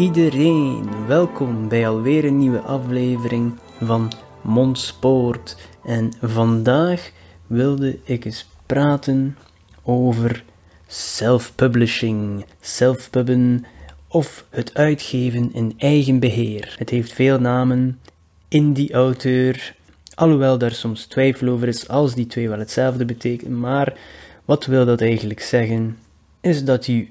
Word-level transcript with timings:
Iedereen, 0.00 1.06
welkom 1.06 1.68
bij 1.68 1.88
alweer 1.88 2.24
een 2.24 2.38
nieuwe 2.38 2.60
aflevering 2.60 3.54
van 3.80 4.12
Mondspoort. 4.40 5.56
En 5.84 6.12
vandaag 6.20 7.10
wilde 7.46 7.98
ik 8.04 8.24
eens 8.24 8.48
praten 8.66 9.36
over 9.82 10.44
self-publishing, 10.86 12.44
self-pubben 12.60 13.64
of 14.08 14.44
het 14.50 14.74
uitgeven 14.74 15.50
in 15.52 15.74
eigen 15.76 16.18
beheer. 16.18 16.74
Het 16.78 16.90
heeft 16.90 17.12
veel 17.12 17.40
namen, 17.40 18.00
indie-auteur, 18.48 19.74
alhoewel 20.14 20.58
daar 20.58 20.72
soms 20.72 21.04
twijfel 21.04 21.48
over 21.48 21.68
is 21.68 21.88
als 21.88 22.14
die 22.14 22.26
twee 22.26 22.48
wel 22.48 22.58
hetzelfde 22.58 23.04
betekenen. 23.04 23.60
Maar 23.60 23.98
wat 24.44 24.66
wil 24.66 24.84
dat 24.84 25.00
eigenlijk 25.00 25.40
zeggen? 25.40 25.98
Is 26.40 26.64
dat 26.64 26.86
je 26.86 27.06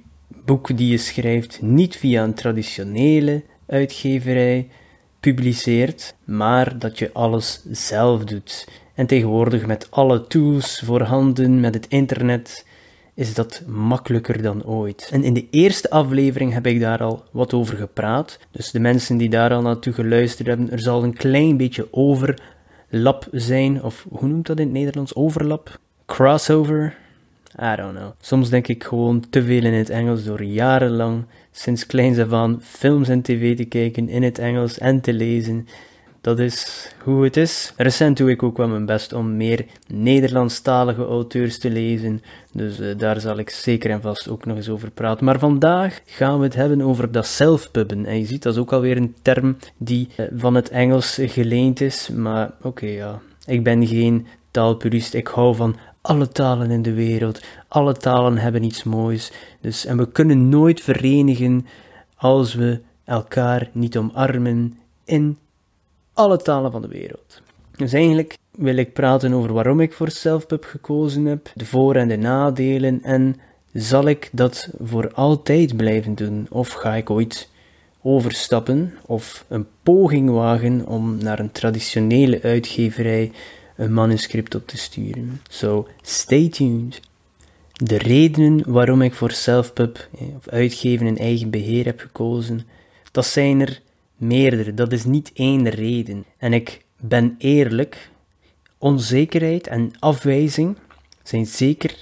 boek 0.46 0.78
die 0.78 0.92
je 0.92 0.98
schrijft 0.98 1.62
niet 1.62 1.96
via 1.96 2.24
een 2.24 2.34
traditionele 2.34 3.44
uitgeverij 3.68 4.68
publiceert, 5.20 6.16
maar 6.24 6.80
dat 6.80 7.00
je 7.00 7.14
alles 7.14 7.64
zelf 7.72 8.24
doet. 8.24 8.68
En 8.94 9.06
tegenwoordig 9.06 9.66
met 9.66 9.88
alle 9.92 10.28
tools 10.28 10.82
voorhanden, 10.86 11.60
met 11.60 11.74
het 11.74 11.88
internet, 11.88 12.66
is 13.14 13.34
dat 13.34 13.64
makkelijker 13.68 14.42
dan 14.42 14.66
ooit. 14.66 15.10
En 15.12 15.24
in 15.24 15.34
de 15.34 15.48
eerste 15.50 15.90
aflevering 15.90 16.54
heb 16.54 16.68
ik 16.68 16.80
daar 16.80 17.04
al 17.04 17.24
wat 17.32 17.54
over 17.54 17.78
gepraat. 17.78 18.40
Dus 18.52 18.72
de 18.72 18.80
mensen 18.80 19.18
die 19.18 19.30
daar 19.30 19.54
al 19.54 19.62
naartoe 19.62 19.94
geluisterd 19.94 20.48
hebben, 20.48 20.72
er 20.72 20.80
zal 20.80 21.04
een 21.04 21.14
klein 21.14 21.58
beetje 21.58 21.88
overlap 21.92 23.28
zijn, 23.32 23.84
of 23.84 24.06
hoe 24.10 24.28
noemt 24.28 24.48
dat 24.48 24.60
in 24.60 24.64
het 24.64 24.74
Nederlands? 24.74 25.16
Overlap? 25.16 25.80
Crossover? 26.06 26.98
I 27.56 27.76
don't 27.76 27.98
know. 27.98 28.12
Soms 28.22 28.50
denk 28.50 28.68
ik 28.68 28.84
gewoon 28.84 29.24
te 29.30 29.44
veel 29.44 29.64
in 29.64 29.74
het 29.74 29.90
Engels 29.90 30.24
door 30.24 30.44
jarenlang, 30.44 31.26
sinds 31.52 31.86
kleins 31.86 32.20
af 32.20 32.32
aan, 32.32 32.62
films 32.62 33.10
en 33.10 33.22
tv 33.22 33.58
te 33.58 33.66
kijken 33.66 34.10
in 34.10 34.24
het 34.24 34.40
Engels 34.40 34.78
en 34.78 35.02
te 35.02 35.14
lezen. 35.14 35.68
Dat 36.22 36.40
is 36.40 36.88
hoe 37.04 37.24
het 37.24 37.38
is. 37.38 37.74
Recent 37.78 38.18
doe 38.18 38.30
ik 38.30 38.44
ook 38.44 38.58
wel 38.58 38.68
mijn 38.68 38.86
best 38.86 39.14
om 39.14 39.38
meer 39.38 39.66
Nederlandstalige 39.88 41.06
auteurs 41.06 41.60
te 41.60 41.70
lezen, 41.70 42.22
dus 42.54 42.80
uh, 42.80 42.98
daar 42.98 43.20
zal 43.20 43.38
ik 43.38 43.50
zeker 43.50 43.92
en 43.92 44.02
vast 44.02 44.30
ook 44.30 44.46
nog 44.46 44.58
eens 44.58 44.70
over 44.70 44.92
praten. 44.92 45.26
Maar 45.26 45.40
vandaag 45.40 46.00
gaan 46.06 46.38
we 46.38 46.46
het 46.46 46.56
hebben 46.56 46.82
over 46.82 47.12
dat 47.12 47.26
selfpubben. 47.26 48.06
En 48.06 48.20
je 48.20 48.26
ziet, 48.26 48.44
dat 48.44 48.54
is 48.54 48.60
ook 48.60 48.74
alweer 48.74 48.98
een 48.98 49.16
term 49.22 49.58
die 49.78 50.08
uh, 50.18 50.26
van 50.36 50.56
het 50.56 50.70
Engels 50.70 51.20
geleend 51.22 51.82
is, 51.82 52.10
maar 52.10 52.52
oké, 52.62 52.86
ja. 52.86 53.20
Ik 53.46 53.64
ben 53.64 53.88
geen 53.88 54.28
taalpurist, 54.52 55.14
ik 55.14 55.28
hou 55.28 55.56
van 55.56 55.76
alle 56.02 56.28
talen 56.28 56.72
in 56.72 56.82
de 56.82 56.94
wereld, 56.94 57.42
alle 57.68 57.94
talen 57.94 58.38
hebben 58.38 58.64
iets 58.64 58.84
moois. 58.84 59.32
Dus, 59.62 59.86
en 59.86 59.98
we 59.98 60.12
kunnen 60.12 60.50
nooit 60.50 60.82
verenigen 60.82 61.68
als 62.16 62.54
we 62.54 62.80
elkaar 63.04 63.70
niet 63.74 63.98
omarmen 63.98 64.78
in 65.04 65.38
alle 66.14 66.38
talen 66.38 66.72
van 66.72 66.82
de 66.82 66.88
wereld. 66.88 67.42
Dus 67.76 67.94
eigenlijk 67.94 68.38
wil 68.52 68.76
ik 68.76 68.94
praten 68.94 69.34
over 69.34 69.54
waarom 69.54 69.80
ik 69.80 69.94
voor 69.94 70.10
Selfpub 70.10 70.64
gekozen 70.64 71.26
heb, 71.26 71.52
de 71.56 71.66
voor- 71.66 71.96
en 71.96 72.08
de 72.08 72.18
nadelen 72.18 73.04
en 73.04 73.36
zal 73.74 74.08
ik 74.08 74.30
dat 74.32 74.70
voor 74.82 75.14
altijd 75.14 75.78
blijven 75.78 76.16
doen 76.16 76.48
of 76.50 76.72
ga 76.72 76.96
ik 76.96 77.10
ooit 77.10 77.50
overstappen 78.02 78.94
of 79.06 79.46
een 79.48 79.68
poging 79.84 80.30
wagen 80.30 80.86
om 80.88 81.18
naar 81.18 81.40
een 81.40 81.52
traditionele 81.52 82.42
uitgeverij 82.42 83.32
een 83.80 83.94
manuscript 83.94 84.56
op 84.56 84.68
te 84.68 84.78
sturen. 84.78 85.42
So, 85.50 85.88
stay 86.02 86.50
tuned. 86.50 87.02
De 87.74 87.98
redenen 87.98 88.72
waarom 88.72 89.02
ik 89.02 89.14
voor 89.14 89.32
Selfpub, 89.32 90.08
eh, 90.20 90.28
of 90.36 90.48
uitgeven 90.48 91.08
in 91.08 91.18
eigen 91.18 91.50
beheer 91.50 91.86
heb 91.86 92.00
gekozen, 92.00 92.68
dat 93.12 93.26
zijn 93.26 93.62
er 93.62 93.82
meerdere. 94.16 94.74
Dat 94.74 94.92
is 94.92 95.04
niet 95.04 95.32
één 95.34 95.70
reden. 95.70 96.26
En 96.38 96.54
ik 96.54 96.86
ben 96.98 97.36
eerlijk, 97.38 98.10
onzekerheid 98.78 99.68
en 99.68 99.92
afwijzing 100.00 100.78
zijn 101.24 101.46
zeker 101.46 101.96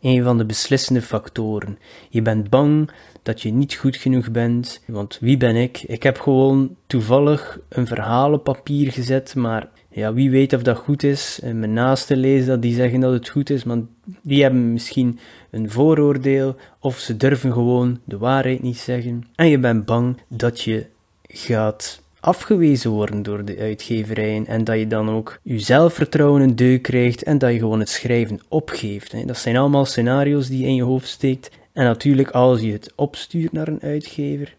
een 0.00 0.22
van 0.22 0.38
de 0.38 0.44
beslissende 0.44 1.02
factoren. 1.02 1.78
Je 2.08 2.22
bent 2.22 2.50
bang 2.50 2.90
dat 3.22 3.42
je 3.42 3.52
niet 3.52 3.74
goed 3.74 3.96
genoeg 3.96 4.30
bent, 4.30 4.82
want 4.86 5.18
wie 5.20 5.36
ben 5.36 5.56
ik? 5.56 5.82
Ik 5.82 6.02
heb 6.02 6.18
gewoon 6.18 6.76
toevallig 6.86 7.58
een 7.68 7.86
verhaal 7.86 8.32
op 8.32 8.44
papier 8.44 8.92
gezet, 8.92 9.34
maar 9.34 9.68
ja, 9.98 10.12
wie 10.12 10.30
weet 10.30 10.52
of 10.52 10.62
dat 10.62 10.76
goed 10.76 11.02
is. 11.02 11.40
En 11.42 11.58
mijn 11.58 11.72
naasten 11.72 12.16
lezen 12.16 12.46
dat, 12.46 12.62
die 12.62 12.74
zeggen 12.74 13.00
dat 13.00 13.12
het 13.12 13.28
goed 13.28 13.50
is, 13.50 13.64
maar 13.64 13.78
die 14.22 14.42
hebben 14.42 14.72
misschien 14.72 15.18
een 15.50 15.70
vooroordeel 15.70 16.56
of 16.80 16.98
ze 16.98 17.16
durven 17.16 17.52
gewoon 17.52 18.00
de 18.04 18.18
waarheid 18.18 18.62
niet 18.62 18.78
zeggen. 18.78 19.24
En 19.34 19.48
je 19.48 19.58
bent 19.58 19.84
bang 19.84 20.16
dat 20.28 20.60
je 20.60 20.86
gaat 21.22 22.02
afgewezen 22.20 22.90
worden 22.90 23.22
door 23.22 23.44
de 23.44 23.58
uitgeverijen 23.58 24.46
en 24.46 24.64
dat 24.64 24.78
je 24.78 24.86
dan 24.86 25.10
ook 25.10 25.38
je 25.42 25.58
zelfvertrouwen 25.58 26.42
een 26.42 26.56
deuk 26.56 26.82
krijgt 26.82 27.22
en 27.22 27.38
dat 27.38 27.52
je 27.52 27.58
gewoon 27.58 27.78
het 27.78 27.88
schrijven 27.88 28.40
opgeeft. 28.48 29.26
Dat 29.26 29.38
zijn 29.38 29.56
allemaal 29.56 29.84
scenario's 29.84 30.48
die 30.48 30.60
je 30.60 30.66
in 30.66 30.74
je 30.74 30.82
hoofd 30.82 31.08
steekt. 31.08 31.50
En 31.72 31.84
natuurlijk, 31.84 32.30
als 32.30 32.60
je 32.60 32.72
het 32.72 32.92
opstuurt 32.94 33.52
naar 33.52 33.68
een 33.68 33.82
uitgever, 33.82 34.54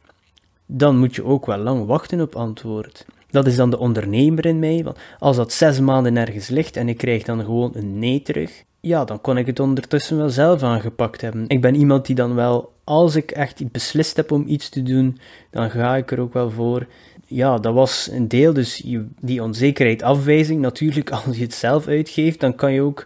dan 0.65 0.97
moet 0.97 1.15
je 1.15 1.23
ook 1.23 1.45
wel 1.45 1.57
lang 1.57 1.85
wachten 1.85 2.21
op 2.21 2.35
antwoord. 2.35 3.05
Dat 3.29 3.47
is 3.47 3.55
dan 3.55 3.69
de 3.69 3.79
ondernemer 3.79 4.45
in 4.45 4.59
mij. 4.59 4.83
Want 4.83 4.97
als 5.19 5.35
dat 5.35 5.53
zes 5.53 5.79
maanden 5.79 6.17
ergens 6.17 6.47
ligt 6.47 6.77
en 6.77 6.89
ik 6.89 6.97
krijg 6.97 7.23
dan 7.23 7.43
gewoon 7.43 7.71
een 7.73 7.99
nee 7.99 8.21
terug, 8.21 8.63
ja, 8.81 9.05
dan 9.05 9.21
kon 9.21 9.37
ik 9.37 9.45
het 9.45 9.59
ondertussen 9.59 10.17
wel 10.17 10.29
zelf 10.29 10.63
aangepakt 10.63 11.21
hebben. 11.21 11.45
Ik 11.47 11.61
ben 11.61 11.75
iemand 11.75 12.05
die 12.05 12.15
dan 12.15 12.35
wel, 12.35 12.73
als 12.83 13.15
ik 13.15 13.31
echt 13.31 13.71
beslist 13.71 14.15
heb 14.15 14.31
om 14.31 14.47
iets 14.47 14.69
te 14.69 14.83
doen, 14.83 15.19
dan 15.51 15.69
ga 15.69 15.95
ik 15.95 16.11
er 16.11 16.19
ook 16.19 16.33
wel 16.33 16.51
voor. 16.51 16.87
Ja, 17.25 17.57
dat 17.57 17.73
was 17.73 18.09
een 18.11 18.27
deel, 18.27 18.53
dus 18.53 18.83
die 19.21 19.43
onzekerheid, 19.43 20.01
afwijzing. 20.01 20.61
Natuurlijk, 20.61 21.09
als 21.25 21.37
je 21.37 21.43
het 21.43 21.53
zelf 21.53 21.87
uitgeeft, 21.87 22.39
dan 22.39 22.55
kan 22.55 22.73
je 22.73 22.81
ook 22.81 23.05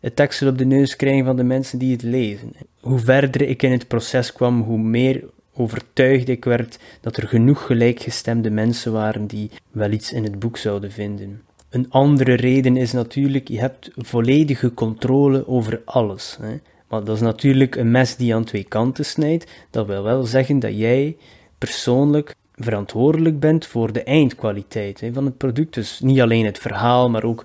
het 0.00 0.16
tekstel 0.16 0.48
op 0.48 0.58
de 0.58 0.64
neus 0.64 0.96
krijgen 0.96 1.24
van 1.24 1.36
de 1.36 1.42
mensen 1.42 1.78
die 1.78 1.92
het 1.92 2.02
lezen. 2.02 2.52
Hoe 2.80 2.98
verder 2.98 3.42
ik 3.42 3.62
in 3.62 3.72
het 3.72 3.88
proces 3.88 4.32
kwam, 4.32 4.62
hoe 4.62 4.78
meer 4.78 5.24
overtuigd 5.60 6.28
ik 6.28 6.44
werd 6.44 6.78
dat 7.00 7.16
er 7.16 7.28
genoeg 7.28 7.66
gelijkgestemde 7.66 8.50
mensen 8.50 8.92
waren 8.92 9.26
die 9.26 9.50
wel 9.70 9.90
iets 9.90 10.12
in 10.12 10.24
het 10.24 10.38
boek 10.38 10.56
zouden 10.56 10.92
vinden. 10.92 11.42
Een 11.70 11.90
andere 11.90 12.34
reden 12.34 12.76
is 12.76 12.92
natuurlijk, 12.92 13.48
je 13.48 13.58
hebt 13.58 13.90
volledige 13.96 14.74
controle 14.74 15.48
over 15.48 15.82
alles. 15.84 16.38
Hè. 16.40 16.56
Maar 16.88 17.04
dat 17.04 17.16
is 17.16 17.22
natuurlijk 17.22 17.76
een 17.76 17.90
mes 17.90 18.16
die 18.16 18.34
aan 18.34 18.44
twee 18.44 18.64
kanten 18.64 19.04
snijdt. 19.04 19.50
Dat 19.70 19.86
wil 19.86 20.02
wel 20.02 20.24
zeggen 20.24 20.58
dat 20.58 20.76
jij 20.76 21.16
persoonlijk 21.58 22.34
verantwoordelijk 22.54 23.40
bent 23.40 23.66
voor 23.66 23.92
de 23.92 24.02
eindkwaliteit 24.02 25.02
van 25.12 25.24
het 25.24 25.36
product. 25.36 25.74
Dus 25.74 26.00
niet 26.00 26.20
alleen 26.20 26.44
het 26.44 26.58
verhaal, 26.58 27.10
maar 27.10 27.24
ook 27.24 27.44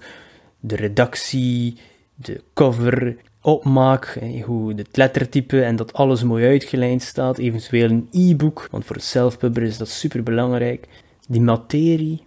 de 0.59 0.75
redactie, 0.75 1.77
de 2.15 2.41
cover, 2.53 3.15
opmaak, 3.45 4.19
hoe 4.43 4.73
het 4.73 4.97
lettertype 4.97 5.63
en 5.63 5.75
dat 5.75 5.93
alles 5.93 6.23
mooi 6.23 6.45
uitgelijnd 6.45 7.01
staat, 7.01 7.37
eventueel 7.37 7.89
een 7.89 8.07
e-book, 8.11 8.67
want 8.71 8.85
voor 8.85 8.95
het 8.95 9.05
self-pubber 9.05 9.63
is 9.63 9.77
dat 9.77 9.87
super 9.87 10.23
belangrijk. 10.23 10.87
Die 11.27 11.41
materie 11.41 12.23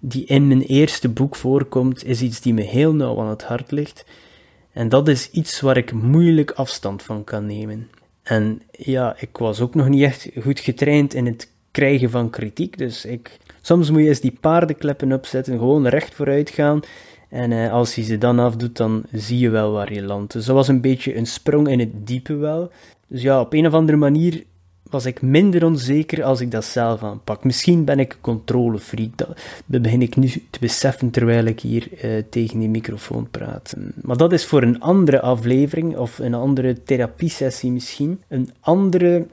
die 0.00 0.24
in 0.24 0.46
mijn 0.46 0.62
eerste 0.62 1.08
boek 1.08 1.36
voorkomt, 1.36 2.04
is 2.04 2.22
iets 2.22 2.40
die 2.40 2.54
me 2.54 2.62
heel 2.62 2.94
nauw 2.94 3.20
aan 3.20 3.28
het 3.28 3.44
hart 3.44 3.70
ligt. 3.70 4.04
En 4.72 4.88
dat 4.88 5.08
is 5.08 5.30
iets 5.30 5.60
waar 5.60 5.76
ik 5.76 5.92
moeilijk 5.92 6.50
afstand 6.50 7.02
van 7.02 7.24
kan 7.24 7.46
nemen. 7.46 7.90
En 8.22 8.62
ja, 8.70 9.16
ik 9.18 9.36
was 9.36 9.60
ook 9.60 9.74
nog 9.74 9.88
niet 9.88 10.02
echt 10.02 10.28
goed 10.42 10.60
getraind 10.60 11.14
in 11.14 11.26
het 11.26 11.50
krijgen 11.70 12.10
van 12.10 12.30
kritiek, 12.30 12.78
dus 12.78 13.04
ik... 13.04 13.38
Soms 13.60 13.90
moet 13.90 14.02
je 14.02 14.08
eens 14.08 14.20
die 14.20 14.38
paardenkleppen 14.40 15.12
opzetten, 15.12 15.58
gewoon 15.58 15.86
recht 15.86 16.14
vooruit 16.14 16.50
gaan 16.50 16.80
en 17.30 17.50
uh, 17.50 17.72
als 17.72 17.94
hij 17.94 18.04
ze 18.04 18.18
dan 18.18 18.38
afdoet, 18.38 18.76
dan 18.76 19.02
zie 19.12 19.38
je 19.38 19.50
wel 19.50 19.72
waar 19.72 19.92
je 19.92 20.02
landt. 20.02 20.32
Dus 20.32 20.44
dat 20.44 20.54
was 20.54 20.68
een 20.68 20.80
beetje 20.80 21.16
een 21.16 21.26
sprong 21.26 21.68
in 21.68 21.78
het 21.78 22.06
diepe 22.06 22.34
wel. 22.34 22.70
Dus 23.06 23.22
ja, 23.22 23.40
op 23.40 23.52
een 23.52 23.66
of 23.66 23.72
andere 23.72 23.98
manier 23.98 24.44
was 24.90 25.06
ik 25.06 25.22
minder 25.22 25.64
onzeker 25.64 26.24
als 26.24 26.40
ik 26.40 26.50
dat 26.50 26.64
zelf 26.64 27.02
aanpak. 27.02 27.44
Misschien 27.44 27.84
ben 27.84 27.98
ik 27.98 28.12
een 28.12 28.20
controlefreak, 28.20 29.10
dat 29.66 29.82
begin 29.82 30.02
ik 30.02 30.16
nu 30.16 30.28
te 30.28 30.58
beseffen 30.60 31.10
terwijl 31.10 31.44
ik 31.44 31.60
hier 31.60 31.88
uh, 32.04 32.22
tegen 32.30 32.58
die 32.58 32.68
microfoon 32.68 33.30
praat. 33.30 33.76
Maar 34.02 34.16
dat 34.16 34.32
is 34.32 34.44
voor 34.44 34.62
een 34.62 34.80
andere 34.80 35.20
aflevering 35.20 35.96
of 35.96 36.18
een 36.18 36.34
andere 36.34 36.82
therapiesessie 36.82 37.70
misschien. 37.70 38.20
Een 38.28 38.50
andere 38.60 39.26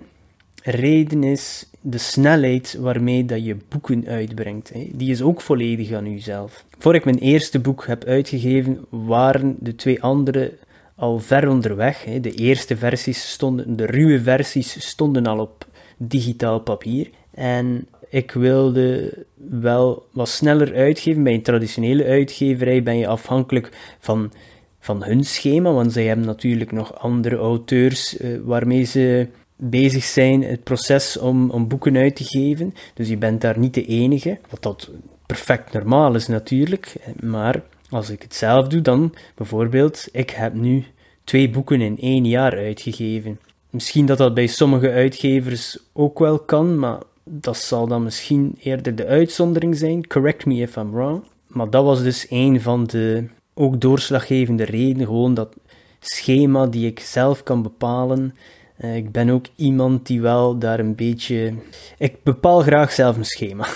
reden 0.63 1.23
is 1.23 1.69
de 1.89 1.97
snelheid 1.97 2.77
waarmee 2.79 3.25
dat 3.25 3.45
je 3.45 3.57
boeken 3.69 4.07
uitbrengt. 4.07 4.73
Hè. 4.73 4.87
Die 4.93 5.11
is 5.11 5.21
ook 5.21 5.41
volledig 5.41 5.91
aan 5.91 6.11
jezelf. 6.11 6.65
Voor 6.77 6.95
ik 6.95 7.05
mijn 7.05 7.17
eerste 7.17 7.59
boek 7.59 7.85
heb 7.85 8.03
uitgegeven, 8.03 8.85
waren 8.89 9.55
de 9.59 9.75
twee 9.75 10.01
andere 10.01 10.53
al 10.95 11.19
ver 11.19 11.49
onderweg. 11.49 12.03
Hè. 12.03 12.19
De 12.19 12.31
eerste 12.31 12.77
versies 12.77 13.31
stonden, 13.31 13.75
de 13.75 13.85
ruwe 13.85 14.21
versies 14.21 14.87
stonden 14.87 15.25
al 15.25 15.39
op 15.39 15.65
digitaal 15.97 16.59
papier. 16.59 17.09
En 17.31 17.87
ik 18.09 18.31
wilde 18.31 19.13
wel 19.35 20.05
wat 20.11 20.29
sneller 20.29 20.75
uitgeven. 20.75 21.23
Bij 21.23 21.33
een 21.33 21.41
traditionele 21.41 22.05
uitgeverij 22.05 22.83
ben 22.83 22.97
je 22.97 23.07
afhankelijk 23.07 23.95
van, 23.99 24.31
van 24.79 25.03
hun 25.03 25.23
schema, 25.23 25.71
want 25.71 25.91
zij 25.91 26.05
hebben 26.05 26.25
natuurlijk 26.25 26.71
nog 26.71 26.99
andere 26.99 27.35
auteurs 27.35 28.17
uh, 28.17 28.39
waarmee 28.43 28.83
ze 28.83 29.27
bezig 29.57 30.03
zijn, 30.03 30.43
het 30.43 30.63
proces 30.63 31.17
om, 31.17 31.49
om 31.49 31.67
boeken 31.67 31.97
uit 31.97 32.15
te 32.15 32.23
geven. 32.23 32.73
Dus 32.93 33.07
je 33.07 33.17
bent 33.17 33.41
daar 33.41 33.59
niet 33.59 33.73
de 33.73 33.85
enige, 33.85 34.39
wat 34.49 34.63
dat 34.63 34.89
perfect 35.25 35.73
normaal 35.73 36.15
is 36.15 36.27
natuurlijk. 36.27 36.95
Maar 37.19 37.63
als 37.89 38.09
ik 38.09 38.21
het 38.21 38.35
zelf 38.35 38.67
doe, 38.67 38.81
dan 38.81 39.13
bijvoorbeeld, 39.35 40.07
ik 40.11 40.29
heb 40.29 40.53
nu 40.53 40.85
twee 41.23 41.49
boeken 41.49 41.81
in 41.81 41.97
één 41.99 42.25
jaar 42.25 42.57
uitgegeven. 42.57 43.39
Misschien 43.69 44.05
dat 44.05 44.17
dat 44.17 44.33
bij 44.33 44.47
sommige 44.47 44.91
uitgevers 44.91 45.79
ook 45.93 46.19
wel 46.19 46.39
kan, 46.39 46.79
maar 46.79 46.99
dat 47.23 47.57
zal 47.57 47.87
dan 47.87 48.03
misschien 48.03 48.55
eerder 48.59 48.95
de 48.95 49.05
uitzondering 49.05 49.77
zijn. 49.77 50.07
Correct 50.07 50.45
me 50.45 50.55
if 50.55 50.75
I'm 50.75 50.91
wrong. 50.91 51.23
Maar 51.47 51.69
dat 51.69 51.83
was 51.83 52.03
dus 52.03 52.25
een 52.29 52.61
van 52.61 52.83
de 52.83 53.27
ook 53.53 53.81
doorslaggevende 53.81 54.63
redenen, 54.63 55.05
gewoon 55.05 55.33
dat 55.33 55.55
schema 55.99 56.67
die 56.67 56.85
ik 56.85 56.99
zelf 56.99 57.43
kan 57.43 57.61
bepalen. 57.61 58.35
Eh, 58.77 58.95
ik 58.95 59.11
ben 59.11 59.29
ook 59.29 59.45
iemand 59.55 60.07
die 60.07 60.21
wel 60.21 60.57
daar 60.57 60.79
een 60.79 60.95
beetje. 60.95 61.53
Ik 61.97 62.23
bepaal 62.23 62.61
graag 62.61 62.91
zelf 62.91 63.17
een 63.17 63.25
schema. 63.25 63.67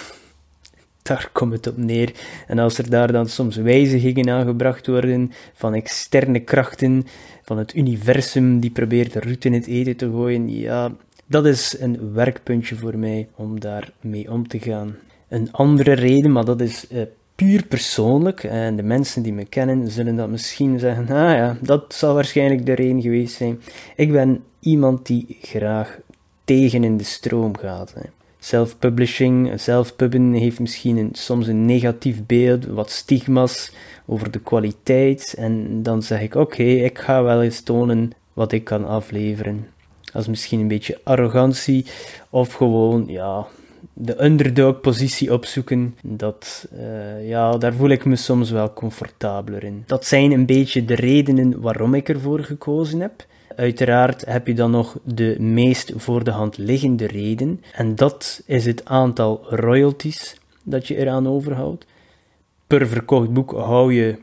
Daar 1.01 1.29
komt 1.31 1.53
het 1.53 1.67
op 1.67 1.77
neer. 1.77 2.13
En 2.47 2.59
als 2.59 2.77
er 2.77 2.89
daar 2.89 3.11
dan 3.11 3.27
soms 3.27 3.55
wijzigingen 3.55 4.29
aangebracht 4.29 4.87
worden 4.87 5.31
van 5.53 5.73
externe 5.73 6.39
krachten, 6.39 7.05
van 7.43 7.57
het 7.57 7.75
universum 7.75 8.59
die 8.59 8.71
probeert 8.71 9.13
de 9.13 9.19
route 9.19 9.47
in 9.47 9.53
het 9.53 9.67
eten 9.67 9.97
te 9.97 10.09
gooien, 10.09 10.59
ja, 10.59 10.91
dat 11.25 11.45
is 11.45 11.75
een 11.79 12.13
werkpuntje 12.13 12.75
voor 12.75 12.97
mij 12.97 13.27
om 13.35 13.59
daar 13.59 13.91
mee 14.01 14.31
om 14.31 14.47
te 14.47 14.59
gaan. 14.59 14.95
Een 15.27 15.51
andere 15.51 15.93
reden, 15.93 16.31
maar 16.31 16.45
dat 16.45 16.61
is 16.61 16.85
uh, 16.91 17.01
puur 17.35 17.65
persoonlijk, 17.65 18.43
en 18.43 18.75
de 18.75 18.83
mensen 18.83 19.23
die 19.23 19.33
me 19.33 19.45
kennen 19.45 19.91
zullen 19.91 20.15
dat 20.15 20.29
misschien 20.29 20.79
zeggen, 20.79 21.03
ah 21.03 21.35
ja, 21.35 21.57
dat 21.61 21.93
zal 21.93 22.13
waarschijnlijk 22.13 22.65
de 22.65 22.73
reden 22.73 23.01
geweest 23.01 23.35
zijn. 23.35 23.61
Ik 23.95 24.11
ben 24.11 24.43
iemand 24.61 25.05
die 25.05 25.37
graag 25.41 25.99
tegen 26.43 26.83
in 26.83 26.97
de 26.97 27.03
stroom 27.03 27.57
gaat. 27.57 27.93
Self-publishing, 28.39 29.59
self-pubben 29.59 30.33
heeft 30.33 30.59
misschien 30.59 30.97
een, 30.97 31.09
soms 31.13 31.47
een 31.47 31.65
negatief 31.65 32.25
beeld, 32.25 32.65
wat 32.65 32.89
stigma's 32.89 33.71
over 34.05 34.31
de 34.31 34.39
kwaliteit. 34.39 35.33
En 35.37 35.83
dan 35.83 36.03
zeg 36.03 36.21
ik: 36.21 36.35
Oké, 36.35 36.63
ik 36.63 36.99
ga 36.99 37.23
wel 37.23 37.41
eens 37.41 37.61
tonen 37.61 38.11
wat 38.33 38.51
ik 38.51 38.63
kan 38.63 38.85
afleveren. 38.85 39.67
Dat 40.11 40.21
is 40.21 40.27
misschien 40.27 40.59
een 40.59 40.67
beetje 40.67 40.99
arrogantie, 41.03 41.85
of 42.29 42.53
gewoon, 42.53 43.03
ja, 43.07 43.47
de 43.93 44.23
underdog-positie 44.23 45.33
opzoeken. 45.33 45.95
Dat, 46.03 46.67
uh, 46.73 47.27
ja, 47.27 47.57
daar 47.57 47.73
voel 47.73 47.89
ik 47.89 48.05
me 48.05 48.15
soms 48.15 48.51
wel 48.51 48.73
comfortabeler 48.73 49.63
in. 49.63 49.83
Dat 49.85 50.05
zijn 50.05 50.31
een 50.31 50.45
beetje 50.45 50.85
de 50.85 50.95
redenen 50.95 51.61
waarom 51.61 51.93
ik 51.93 52.09
ervoor 52.09 52.39
gekozen 52.39 52.99
heb. 52.99 53.25
Uiteraard 53.55 54.25
heb 54.25 54.47
je 54.47 54.53
dan 54.53 54.71
nog 54.71 54.97
de 55.03 55.35
meest 55.39 55.93
voor 55.95 56.23
de 56.23 56.31
hand 56.31 56.57
liggende 56.57 57.07
reden, 57.07 57.61
en 57.73 57.95
dat 57.95 58.41
is 58.45 58.65
het 58.65 58.85
aantal 58.85 59.45
royalties 59.49 60.35
dat 60.63 60.87
je 60.87 60.95
eraan 60.95 61.27
overhoudt. 61.27 61.85
Per 62.67 62.87
verkocht 62.87 63.33
boek 63.33 63.51
hou 63.51 63.93
je 63.93 64.17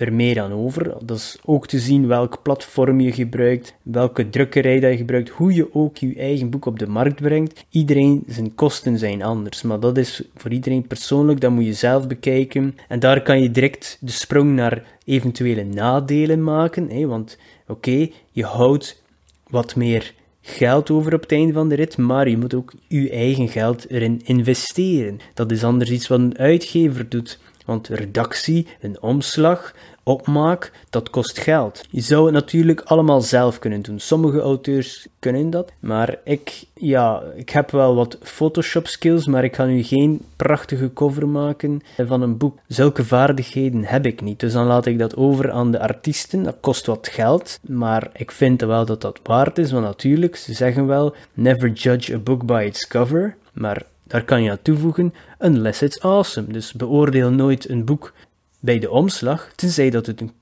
er 0.00 0.12
meer 0.12 0.40
aan 0.40 0.52
over. 0.52 0.94
Dat 1.04 1.16
is 1.16 1.38
ook 1.44 1.66
te 1.66 1.78
zien 1.78 2.06
welk 2.06 2.42
platform 2.42 3.00
je 3.00 3.12
gebruikt, 3.12 3.74
welke 3.82 4.28
drukkerij 4.28 4.80
dat 4.80 4.90
je 4.90 4.96
gebruikt, 4.96 5.28
hoe 5.28 5.54
je 5.54 5.74
ook 5.74 5.96
je 5.96 6.14
eigen 6.14 6.50
boek 6.50 6.66
op 6.66 6.78
de 6.78 6.86
markt 6.86 7.20
brengt. 7.20 7.64
Iedereen 7.70 8.22
zijn 8.26 8.54
kosten 8.54 8.98
zijn 8.98 9.22
anders, 9.22 9.62
maar 9.62 9.80
dat 9.80 9.96
is 9.96 10.22
voor 10.36 10.50
iedereen 10.50 10.86
persoonlijk, 10.86 11.40
dat 11.40 11.50
moet 11.50 11.64
je 11.64 11.72
zelf 11.72 12.06
bekijken. 12.06 12.76
En 12.88 12.98
daar 12.98 13.22
kan 13.22 13.42
je 13.42 13.50
direct 13.50 13.98
de 14.00 14.10
sprong 14.12 14.54
naar 14.54 14.84
eventuele 15.04 15.64
nadelen 15.64 16.42
maken, 16.42 17.08
want 17.08 17.38
oké, 17.70 18.08
je 18.30 18.44
houdt 18.44 19.02
wat 19.48 19.76
meer 19.76 20.14
geld 20.40 20.90
over 20.90 21.14
op 21.14 21.20
het 21.20 21.32
einde 21.32 21.52
van 21.52 21.68
de 21.68 21.74
rit, 21.74 21.96
maar 21.96 22.28
je 22.28 22.36
moet 22.36 22.54
ook 22.54 22.72
je 22.88 23.10
eigen 23.10 23.48
geld 23.48 23.90
erin 23.90 24.20
investeren. 24.24 25.18
Dat 25.34 25.50
is 25.50 25.64
anders 25.64 25.90
iets 25.90 26.08
wat 26.08 26.18
een 26.18 26.38
uitgever 26.38 27.08
doet. 27.08 27.38
Want 27.64 27.88
redactie, 27.88 28.66
een 28.80 29.02
omslag, 29.02 29.74
opmaak, 30.10 30.72
dat 30.90 31.10
kost 31.10 31.38
geld. 31.38 31.84
Je 31.90 32.00
zou 32.00 32.24
het 32.24 32.34
natuurlijk 32.34 32.80
allemaal 32.80 33.20
zelf 33.20 33.58
kunnen 33.58 33.82
doen. 33.82 33.98
Sommige 33.98 34.40
auteurs 34.40 35.06
kunnen 35.18 35.50
dat, 35.50 35.72
maar 35.80 36.18
ik, 36.24 36.64
ja, 36.74 37.22
ik 37.34 37.50
heb 37.50 37.70
wel 37.70 37.94
wat 37.94 38.18
Photoshop 38.22 38.86
skills, 38.86 39.26
maar 39.26 39.44
ik 39.44 39.54
ga 39.54 39.64
nu 39.64 39.82
geen 39.82 40.20
prachtige 40.36 40.92
cover 40.92 41.28
maken 41.28 41.80
van 41.96 42.22
een 42.22 42.36
boek. 42.36 42.58
Zulke 42.66 43.04
vaardigheden 43.04 43.84
heb 43.84 44.06
ik 44.06 44.20
niet, 44.20 44.40
dus 44.40 44.52
dan 44.52 44.66
laat 44.66 44.86
ik 44.86 44.98
dat 44.98 45.16
over 45.16 45.50
aan 45.50 45.70
de 45.70 45.80
artiesten. 45.80 46.42
Dat 46.42 46.56
kost 46.60 46.86
wat 46.86 47.08
geld, 47.08 47.58
maar 47.66 48.10
ik 48.12 48.30
vind 48.30 48.60
wel 48.60 48.86
dat 48.86 49.00
dat 49.00 49.20
waard 49.22 49.58
is, 49.58 49.72
want 49.72 49.84
natuurlijk, 49.84 50.36
ze 50.36 50.54
zeggen 50.54 50.86
wel, 50.86 51.14
never 51.34 51.70
judge 51.70 52.14
a 52.14 52.18
book 52.18 52.46
by 52.46 52.64
its 52.66 52.86
cover, 52.86 53.36
maar 53.52 53.82
daar 54.06 54.24
kan 54.24 54.42
je 54.42 54.50
aan 54.50 54.62
toevoegen, 54.62 55.14
unless 55.38 55.82
it's 55.82 56.00
awesome. 56.00 56.52
Dus 56.52 56.72
beoordeel 56.72 57.30
nooit 57.30 57.68
een 57.68 57.84
boek 57.84 58.12
bij 58.60 58.78
de 58.78 58.90
omslag, 58.90 59.52
tenzij 59.54 59.90
dat 59.90 60.06
het 60.06 60.20
een 60.20 60.32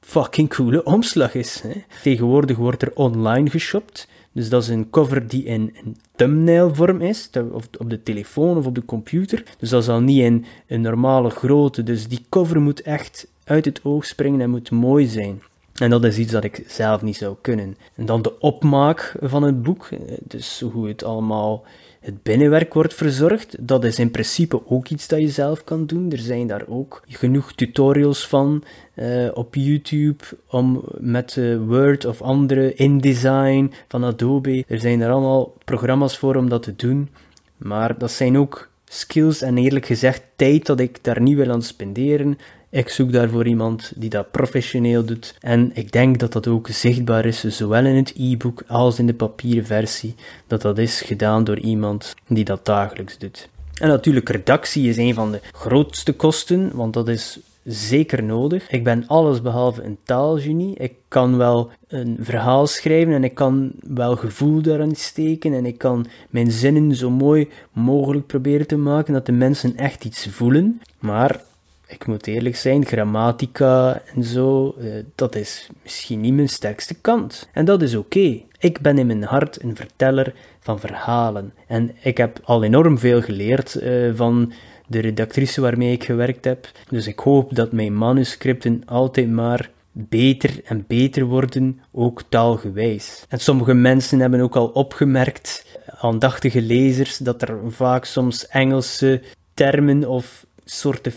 fucking 0.00 0.48
coole 0.48 0.84
omslag 0.84 1.34
is. 1.34 1.60
Hè. 1.60 1.82
Tegenwoordig 2.02 2.56
wordt 2.56 2.82
er 2.82 2.92
online 2.94 3.50
geshopt. 3.50 4.08
Dus 4.32 4.48
dat 4.48 4.62
is 4.62 4.68
een 4.68 4.90
cover 4.90 5.28
die 5.28 5.44
in 5.44 5.76
een 5.84 5.96
thumbnail-vorm 6.16 7.00
is, 7.00 7.30
of 7.52 7.68
op 7.78 7.90
de 7.90 8.02
telefoon 8.02 8.56
of 8.56 8.66
op 8.66 8.74
de 8.74 8.84
computer. 8.84 9.42
Dus 9.58 9.70
dat 9.70 9.82
is 9.82 9.88
al 9.88 10.00
niet 10.00 10.20
in 10.20 10.44
een 10.66 10.80
normale 10.80 11.30
grootte. 11.30 11.82
Dus 11.82 12.08
die 12.08 12.26
cover 12.28 12.60
moet 12.60 12.82
echt 12.82 13.26
uit 13.44 13.64
het 13.64 13.80
oog 13.82 14.06
springen 14.06 14.40
en 14.40 14.50
moet 14.50 14.70
mooi 14.70 15.06
zijn. 15.06 15.42
En 15.74 15.90
dat 15.90 16.04
is 16.04 16.18
iets 16.18 16.32
dat 16.32 16.44
ik 16.44 16.64
zelf 16.66 17.02
niet 17.02 17.16
zou 17.16 17.36
kunnen. 17.40 17.76
En 17.94 18.06
dan 18.06 18.22
de 18.22 18.38
opmaak 18.38 19.16
van 19.20 19.42
het 19.42 19.62
boek, 19.62 19.88
dus 20.22 20.64
hoe 20.72 20.88
het 20.88 21.04
allemaal 21.04 21.64
het 22.00 22.22
binnenwerk 22.22 22.74
wordt 22.74 22.94
verzorgd. 22.94 23.56
Dat 23.60 23.84
is 23.84 23.98
in 23.98 24.10
principe 24.10 24.66
ook 24.66 24.88
iets 24.88 25.08
dat 25.08 25.20
je 25.20 25.28
zelf 25.28 25.64
kan 25.64 25.86
doen. 25.86 26.12
Er 26.12 26.18
zijn 26.18 26.46
daar 26.46 26.64
ook 26.68 27.02
genoeg 27.08 27.52
tutorials 27.52 28.26
van 28.26 28.64
uh, 28.94 29.28
op 29.34 29.54
YouTube 29.54 30.24
om 30.50 30.84
met 30.98 31.36
uh, 31.36 31.58
Word 31.66 32.04
of 32.04 32.22
andere 32.22 32.74
InDesign 32.74 33.72
van 33.88 34.04
Adobe. 34.04 34.64
Er 34.68 34.78
zijn 34.80 35.00
er 35.00 35.10
allemaal 35.10 35.54
programma's 35.64 36.18
voor 36.18 36.36
om 36.36 36.48
dat 36.48 36.62
te 36.62 36.76
doen. 36.76 37.08
Maar 37.56 37.98
dat 37.98 38.10
zijn 38.10 38.38
ook 38.38 38.68
skills 38.84 39.42
en 39.42 39.58
eerlijk 39.58 39.86
gezegd 39.86 40.22
tijd 40.36 40.66
dat 40.66 40.80
ik 40.80 41.04
daar 41.04 41.20
niet 41.20 41.36
wil 41.36 41.50
aan 41.50 41.62
spenderen. 41.62 42.38
Ik 42.70 42.88
zoek 42.88 43.12
daarvoor 43.12 43.46
iemand 43.46 43.92
die 43.96 44.10
dat 44.10 44.30
professioneel 44.30 45.04
doet. 45.04 45.34
En 45.40 45.70
ik 45.74 45.92
denk 45.92 46.18
dat 46.18 46.32
dat 46.32 46.46
ook 46.46 46.68
zichtbaar 46.68 47.24
is, 47.24 47.44
zowel 47.44 47.84
in 47.84 47.96
het 47.96 48.14
e-book 48.16 48.62
als 48.66 48.98
in 48.98 49.06
de 49.06 49.14
papieren 49.14 49.66
versie, 49.66 50.14
dat 50.46 50.62
dat 50.62 50.78
is 50.78 51.00
gedaan 51.00 51.44
door 51.44 51.58
iemand 51.58 52.14
die 52.26 52.44
dat 52.44 52.64
dagelijks 52.64 53.18
doet. 53.18 53.48
En 53.74 53.88
natuurlijk, 53.88 54.28
redactie 54.28 54.88
is 54.88 54.96
een 54.96 55.14
van 55.14 55.32
de 55.32 55.40
grootste 55.52 56.12
kosten, 56.12 56.70
want 56.74 56.94
dat 56.94 57.08
is 57.08 57.38
zeker 57.64 58.22
nodig. 58.22 58.70
Ik 58.70 58.84
ben 58.84 59.06
alles 59.06 59.42
behalve 59.42 59.82
een 59.82 59.98
taalgenie. 60.04 60.76
Ik 60.76 60.92
kan 61.08 61.36
wel 61.36 61.70
een 61.88 62.16
verhaal 62.20 62.66
schrijven 62.66 63.14
en 63.14 63.24
ik 63.24 63.34
kan 63.34 63.72
wel 63.80 64.16
gevoel 64.16 64.62
daarin 64.62 64.96
steken 64.96 65.52
en 65.52 65.66
ik 65.66 65.78
kan 65.78 66.06
mijn 66.30 66.50
zinnen 66.50 66.94
zo 66.94 67.10
mooi 67.10 67.48
mogelijk 67.72 68.26
proberen 68.26 68.66
te 68.66 68.76
maken 68.76 69.12
dat 69.12 69.26
de 69.26 69.32
mensen 69.32 69.76
echt 69.76 70.04
iets 70.04 70.26
voelen. 70.30 70.80
Maar 70.98 71.40
ik 71.88 72.06
moet 72.06 72.26
eerlijk 72.26 72.56
zijn, 72.56 72.86
grammatica 72.86 74.02
en 74.14 74.24
zo, 74.24 74.74
eh, 74.80 74.90
dat 75.14 75.34
is 75.34 75.68
misschien 75.82 76.20
niet 76.20 76.34
mijn 76.34 76.48
sterkste 76.48 76.94
kant. 76.94 77.48
En 77.52 77.64
dat 77.64 77.82
is 77.82 77.94
oké. 77.94 78.42
Ik 78.58 78.80
ben 78.80 78.98
in 78.98 79.06
mijn 79.06 79.22
hart 79.22 79.62
een 79.62 79.76
verteller 79.76 80.34
van 80.60 80.80
verhalen. 80.80 81.52
En 81.66 81.96
ik 82.00 82.16
heb 82.16 82.40
al 82.44 82.62
enorm 82.62 82.98
veel 82.98 83.22
geleerd 83.22 83.80
uh, 83.82 84.10
van 84.14 84.52
de 84.86 85.00
redactrice 85.00 85.60
waarmee 85.60 85.92
ik 85.92 86.04
gewerkt 86.04 86.44
heb. 86.44 86.70
Dus 86.88 87.06
ik 87.06 87.18
hoop 87.18 87.54
dat 87.54 87.72
mijn 87.72 87.98
manuscripten 87.98 88.82
altijd 88.86 89.30
maar 89.30 89.70
beter 89.92 90.60
en 90.64 90.84
beter 90.86 91.24
worden, 91.24 91.80
ook 91.92 92.22
taalgewijs. 92.28 93.24
En 93.28 93.38
sommige 93.38 93.74
mensen 93.74 94.20
hebben 94.20 94.40
ook 94.40 94.56
al 94.56 94.66
opgemerkt 94.66 95.78
aandachtige 96.00 96.62
lezers 96.62 97.16
dat 97.16 97.42
er 97.42 97.58
vaak 97.68 98.04
soms 98.04 98.46
Engelse 98.46 99.22
termen 99.54 100.08
of 100.08 100.46
soorten 100.64 101.12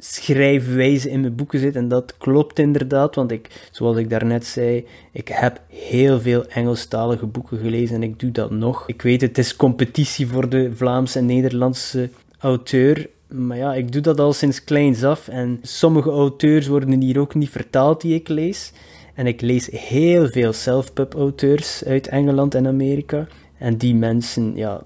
schrijfwijze 0.00 1.10
in 1.10 1.20
mijn 1.20 1.34
boeken 1.34 1.58
zit. 1.58 1.76
En 1.76 1.88
dat 1.88 2.14
klopt 2.18 2.58
inderdaad, 2.58 3.14
want 3.14 3.30
ik, 3.30 3.68
zoals 3.70 3.96
ik 3.96 4.10
daarnet 4.10 4.46
zei, 4.46 4.86
ik 5.12 5.28
heb 5.28 5.60
heel 5.68 6.20
veel 6.20 6.46
Engelstalige 6.46 7.26
boeken 7.26 7.58
gelezen 7.58 7.96
en 7.96 8.02
ik 8.02 8.20
doe 8.20 8.30
dat 8.30 8.50
nog. 8.50 8.84
Ik 8.86 9.02
weet, 9.02 9.20
het 9.20 9.38
is 9.38 9.56
competitie 9.56 10.26
voor 10.26 10.48
de 10.48 10.70
Vlaamse 10.74 11.18
en 11.18 11.26
Nederlandse 11.26 12.08
auteur. 12.38 13.08
Maar 13.28 13.56
ja, 13.56 13.74
ik 13.74 13.92
doe 13.92 14.02
dat 14.02 14.20
al 14.20 14.32
sinds 14.32 14.64
kleins 14.64 15.04
af. 15.04 15.28
En 15.28 15.58
sommige 15.62 16.10
auteurs 16.10 16.66
worden 16.66 17.00
hier 17.00 17.18
ook 17.18 17.34
niet 17.34 17.50
vertaald 17.50 18.00
die 18.00 18.14
ik 18.14 18.28
lees. 18.28 18.72
En 19.14 19.26
ik 19.26 19.40
lees 19.40 19.68
heel 19.72 20.28
veel 20.28 20.52
self-pub 20.52 21.14
auteurs 21.14 21.84
uit 21.84 22.08
Engeland 22.08 22.54
en 22.54 22.66
Amerika. 22.66 23.26
En 23.58 23.76
die 23.76 23.94
mensen, 23.94 24.56
ja, 24.56 24.82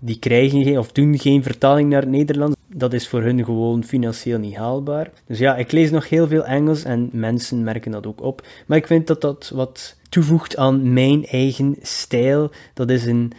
die 0.00 0.18
krijgen 0.18 0.62
geen, 0.62 0.78
of 0.78 0.92
doen 0.92 1.18
geen 1.18 1.42
vertaling 1.42 1.90
naar 1.90 2.00
het 2.00 2.10
Nederlands. 2.10 2.55
Dat 2.78 2.92
is 2.92 3.08
voor 3.08 3.22
hun 3.22 3.44
gewoon 3.44 3.84
financieel 3.84 4.38
niet 4.38 4.56
haalbaar. 4.56 5.10
Dus 5.26 5.38
ja, 5.38 5.56
ik 5.56 5.72
lees 5.72 5.90
nog 5.90 6.08
heel 6.08 6.26
veel 6.26 6.44
Engels 6.44 6.84
en 6.84 7.08
mensen 7.12 7.64
merken 7.64 7.90
dat 7.90 8.06
ook 8.06 8.20
op. 8.20 8.46
Maar 8.66 8.78
ik 8.78 8.86
vind 8.86 9.06
dat 9.06 9.20
dat 9.20 9.50
wat 9.54 9.96
toevoegt 10.08 10.56
aan 10.56 10.92
mijn 10.92 11.26
eigen 11.26 11.76
stijl. 11.82 12.50
Dat 12.74 12.90
is 12.90 13.06
een, 13.06 13.32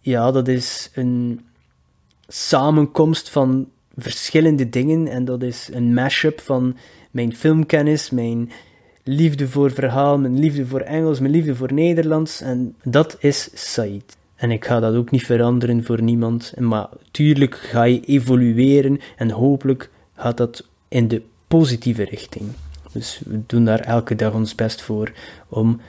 ja, 0.00 0.30
dat 0.30 0.48
is 0.48 0.90
een 0.94 1.40
samenkomst 2.26 3.30
van 3.30 3.68
verschillende 3.96 4.68
dingen. 4.68 5.06
En 5.06 5.24
dat 5.24 5.42
is 5.42 5.68
een 5.72 5.94
mashup 5.94 6.40
van 6.40 6.76
mijn 7.10 7.36
filmkennis, 7.36 8.10
mijn 8.10 8.50
liefde 9.02 9.48
voor 9.48 9.70
verhaal, 9.70 10.18
mijn 10.18 10.38
liefde 10.38 10.66
voor 10.66 10.80
Engels, 10.80 11.20
mijn 11.20 11.32
liefde 11.32 11.54
voor 11.54 11.72
Nederlands. 11.72 12.40
En 12.40 12.76
dat 12.82 13.16
is 13.20 13.50
Said. 13.54 14.16
En 14.42 14.50
ik 14.50 14.64
ga 14.64 14.80
dat 14.80 14.94
ook 14.94 15.10
niet 15.10 15.26
veranderen 15.26 15.84
voor 15.84 16.02
niemand. 16.02 16.52
Maar 16.58 16.88
tuurlijk 17.10 17.54
ga 17.54 17.82
je 17.82 18.00
evolueren 18.00 19.00
en 19.16 19.30
hopelijk 19.30 19.90
gaat 20.14 20.36
dat 20.36 20.68
in 20.88 21.08
de 21.08 21.22
positieve 21.46 22.04
richting. 22.04 22.44
Dus 22.92 23.20
we 23.24 23.40
doen 23.46 23.64
daar 23.64 23.80
elke 23.80 24.14
dag 24.14 24.34
ons 24.34 24.54
best 24.54 24.82
voor 24.82 25.12
om 25.48 25.80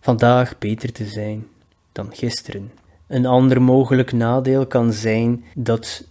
vandaag 0.00 0.58
beter 0.58 0.92
te 0.92 1.04
zijn 1.04 1.46
dan 1.92 2.08
gisteren. 2.12 2.72
Een 3.06 3.26
ander 3.26 3.62
mogelijk 3.62 4.12
nadeel 4.12 4.66
kan 4.66 4.92
zijn 4.92 5.44
dat 5.54 6.06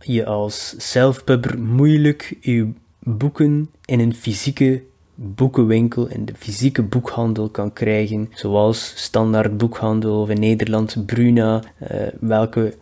je 0.00 0.24
als 0.24 0.74
selfpubber 0.78 1.58
moeilijk 1.58 2.36
je 2.40 2.70
boeken 2.98 3.70
in 3.84 4.00
een 4.00 4.14
fysieke 4.14 4.82
boekenwinkel 5.16 6.08
in 6.08 6.24
de 6.24 6.34
fysieke 6.36 6.82
boekhandel 6.82 7.48
kan 7.48 7.72
krijgen, 7.72 8.28
zoals 8.34 8.92
Standaard 8.96 9.56
Boekhandel 9.56 10.20
of 10.20 10.28
in 10.28 10.40
Nederland 10.40 11.06
Bruna, 11.06 11.62
uh, 11.82 11.88
welke 12.20 12.74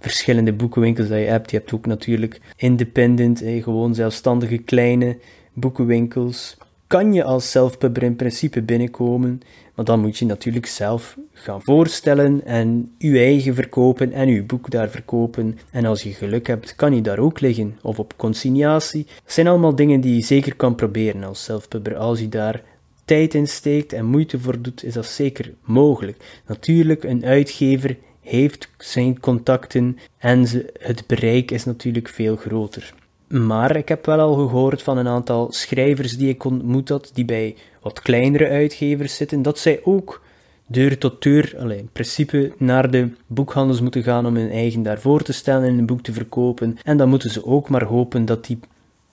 verschillende 0.00 0.52
boekenwinkels 0.52 1.08
dat 1.08 1.18
je 1.18 1.24
hebt. 1.24 1.50
Je 1.50 1.56
hebt 1.56 1.72
ook 1.72 1.86
natuurlijk 1.86 2.40
independent, 2.56 3.42
eh, 3.42 3.62
gewoon 3.62 3.94
zelfstandige 3.94 4.58
kleine 4.58 5.18
boekenwinkels. 5.52 6.56
Kan 6.92 7.12
je 7.12 7.24
als 7.24 7.50
selfpubber 7.50 8.02
in 8.02 8.16
principe 8.16 8.62
binnenkomen, 8.62 9.40
maar 9.74 9.84
dan 9.84 10.00
moet 10.00 10.18
je 10.18 10.24
natuurlijk 10.24 10.66
zelf 10.66 11.16
gaan 11.32 11.62
voorstellen 11.62 12.44
en 12.44 12.94
je 12.98 13.18
eigen 13.18 13.54
verkopen 13.54 14.12
en 14.12 14.28
je 14.28 14.42
boek 14.42 14.70
daar 14.70 14.90
verkopen. 14.90 15.58
En 15.70 15.84
als 15.84 16.02
je 16.02 16.12
geluk 16.12 16.46
hebt, 16.46 16.74
kan 16.74 16.94
je 16.94 17.00
daar 17.00 17.18
ook 17.18 17.40
liggen 17.40 17.78
of 17.82 17.98
op 17.98 18.16
consignatie. 18.16 19.04
Dat 19.04 19.32
zijn 19.32 19.46
allemaal 19.46 19.74
dingen 19.74 20.00
die 20.00 20.14
je 20.14 20.22
zeker 20.22 20.56
kan 20.56 20.74
proberen 20.74 21.24
als 21.24 21.44
selfpubber. 21.44 21.96
Als 21.96 22.20
je 22.20 22.28
daar 22.28 22.62
tijd 23.04 23.34
in 23.34 23.48
steekt 23.48 23.92
en 23.92 24.04
moeite 24.04 24.38
voor 24.38 24.62
doet, 24.62 24.84
is 24.84 24.94
dat 24.94 25.06
zeker 25.06 25.54
mogelijk. 25.64 26.42
Natuurlijk, 26.46 27.04
een 27.04 27.24
uitgever 27.24 27.96
heeft 28.20 28.70
zijn 28.78 29.20
contacten 29.20 29.98
en 30.18 30.46
het 30.78 31.06
bereik 31.06 31.50
is 31.50 31.64
natuurlijk 31.64 32.08
veel 32.08 32.36
groter. 32.36 32.94
Maar 33.32 33.76
ik 33.76 33.88
heb 33.88 34.06
wel 34.06 34.18
al 34.18 34.34
gehoord 34.34 34.82
van 34.82 34.98
een 34.98 35.08
aantal 35.08 35.52
schrijvers 35.52 36.16
die 36.16 36.28
ik 36.28 36.44
ontmoet 36.44 36.88
had, 36.88 37.10
die 37.14 37.24
bij 37.24 37.56
wat 37.80 38.00
kleinere 38.00 38.48
uitgevers 38.48 39.16
zitten, 39.16 39.42
dat 39.42 39.58
zij 39.58 39.80
ook 39.84 40.22
deur 40.66 40.98
tot 40.98 41.22
deur, 41.22 41.54
allez, 41.58 41.78
in 41.78 41.88
principe 41.92 42.52
naar 42.58 42.90
de 42.90 43.08
boekhandels 43.26 43.80
moeten 43.80 44.02
gaan 44.02 44.26
om 44.26 44.36
hun 44.36 44.50
eigen 44.50 44.82
daarvoor 44.82 45.22
te 45.22 45.32
stellen 45.32 45.68
en 45.68 45.78
een 45.78 45.86
boek 45.86 46.02
te 46.02 46.12
verkopen. 46.12 46.78
En 46.82 46.96
dan 46.96 47.08
moeten 47.08 47.30
ze 47.30 47.46
ook 47.46 47.68
maar 47.68 47.84
hopen 47.84 48.24
dat 48.24 48.46
die 48.46 48.58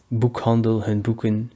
boekhandel 0.07 0.83
hun 0.83 1.01
boeken 1.01 1.51